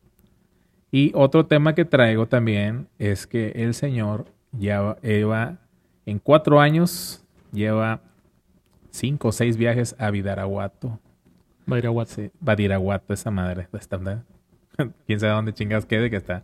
[0.94, 5.56] Y otro tema que traigo también es que el señor ya lleva,
[6.04, 8.00] en cuatro años, lleva
[8.90, 11.00] cinco o seis viajes a Vidaraguato.
[11.66, 12.08] WhatsApp.
[12.26, 13.68] Sí, Badiraguato, esa madre.
[13.72, 13.98] Está.
[15.06, 16.42] Quién sabe dónde chingados quede que está.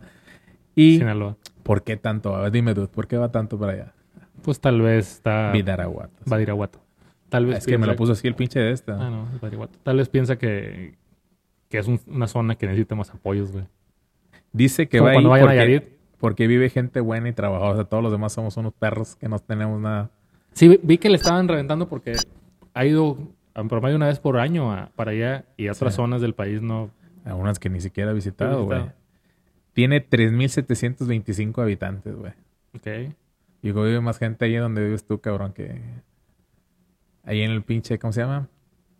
[0.75, 1.37] Y, Sinaloa.
[1.61, 2.35] ¿por qué tanto?
[2.35, 3.93] A ver, dime, dude, ¿por qué va tanto para allá?
[4.41, 5.51] Pues tal vez está...
[5.51, 6.13] Vidaraguato.
[6.55, 6.79] Guato.
[7.27, 8.93] Tal vez Es que me lo puso así el pinche de esta.
[8.93, 9.77] Ah, no, Badiraguato.
[9.83, 10.95] Tal vez piensa que,
[11.67, 13.65] que es un- una zona que necesita más apoyos, güey.
[14.51, 17.83] Dice que va ahí porque, porque vive gente buena y trabajadora.
[17.85, 20.09] Todos los demás somos unos perros que no tenemos nada.
[20.53, 22.13] Sí, vi- que le estaban reventando porque
[22.73, 23.17] ha ido
[23.55, 25.97] en promedio una vez por año a- para allá y a otras Sí.
[25.97, 26.89] zonas del país no.
[27.25, 28.81] A unas que ni siquiera ha visitado, güey.
[29.73, 32.31] Tiene 3.725 habitantes, güey.
[32.75, 32.87] Ok.
[33.61, 35.79] Y digo, vive más gente ahí donde vives tú, cabrón, que...
[37.23, 38.47] Ahí en el pinche, ¿cómo se llama?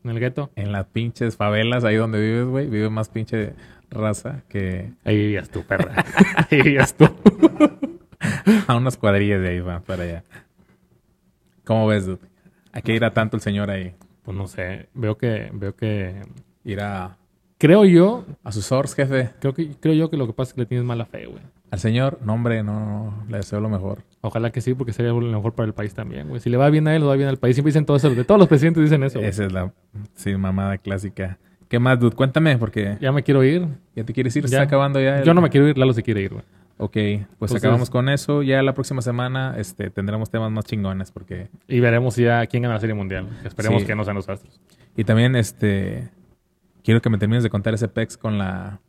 [0.04, 0.52] En el gueto.
[0.56, 2.68] En las pinches favelas, ahí donde vives, güey.
[2.70, 3.54] Vive más pinche
[3.90, 6.06] raza que Ahí vivías tú, perra.
[6.50, 7.08] Ahí vivías tú.
[8.68, 10.24] a unas cuadrillas de ahí, va, para allá.
[11.66, 12.20] ¿Cómo ves, dude?
[12.72, 13.96] ¿A qué irá tanto el señor ahí?
[14.24, 14.90] Pues no sé.
[14.94, 16.22] Veo que, veo que.
[16.64, 17.18] Irá
[17.60, 19.32] Creo yo, a sus ors, jefe.
[19.42, 21.42] creo que, creo yo que lo que pasa es que le tienes mala fe, güey.
[21.72, 24.04] Al señor, no, hombre, no, no, le deseo lo mejor.
[24.22, 26.40] Ojalá que sí, porque sería lo mejor para el país también, güey.
[26.40, 27.58] Si le va bien a él, le va bien al país.
[27.58, 28.10] Siempre dicen todo eso.
[28.10, 29.20] De todos los presidentes dicen eso.
[29.20, 29.30] güey.
[29.30, 29.74] Esa es la,
[30.16, 31.38] sí, mamada clásica.
[31.70, 32.16] ¿Qué más, dude?
[32.16, 33.66] Cuéntame, porque Ya me quiero ir.
[33.96, 34.58] ya te quieres ir, se Ya.
[34.58, 35.20] está acabando ya.
[35.20, 36.44] el- Yo no me quiero ir, Lalo se quiere ir, güey.
[36.82, 38.42] Ok, pues Entonces- acabamos con eso.
[38.42, 41.48] Ya la próxima semana este, tendremos temas más chingones, porque...
[41.68, 43.28] Y veremos ya quién gana la Serie Mundial.
[43.46, 43.88] Esperemos Sí.
[43.88, 44.60] que no sean los Astros.
[44.98, 46.10] Y también, este...
[46.84, 48.80] Quiero que me termines de contar ese pex con la...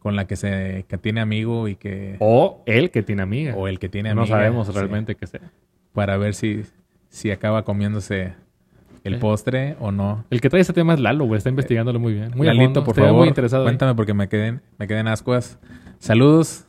[0.00, 2.16] Con la que se que tiene amigo y que...
[2.20, 3.54] O él que tiene amiga.
[3.54, 4.36] O el que tiene no amiga.
[4.38, 5.52] sabemos sí, realmente qué sea.
[5.92, 6.62] para ver si,
[7.10, 8.32] si acaba comiéndose
[9.04, 9.18] el Eh.
[9.18, 10.24] postre o no.
[10.30, 11.38] El que trae ese tema es Lalo, güey.
[11.38, 12.32] Está investigándolo muy bien.
[12.36, 13.64] Muy Lalito, por Estoy favor, muy interesado.
[13.64, 15.58] cuéntame porque me queden, me queden ascuas.
[15.98, 16.64] Saludos.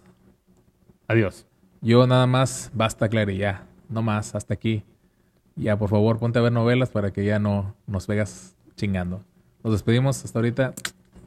[1.07, 1.45] Adiós.
[1.81, 3.65] Yo nada más, basta, Clary, ya.
[3.89, 4.83] No más, hasta aquí.
[5.55, 9.21] Ya, por favor, ponte a ver novelas para que ya no nos vegas chingando.
[9.63, 10.73] Nos despedimos hasta ahorita.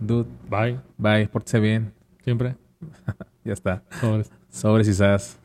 [0.01, 0.81] Dude, Bye.
[0.99, 1.93] bye, pórtese bien.
[2.23, 2.57] Siempre.
[3.45, 3.83] Ya está.
[4.01, 4.31] Sobres.
[4.49, 5.39] Sobres y sas.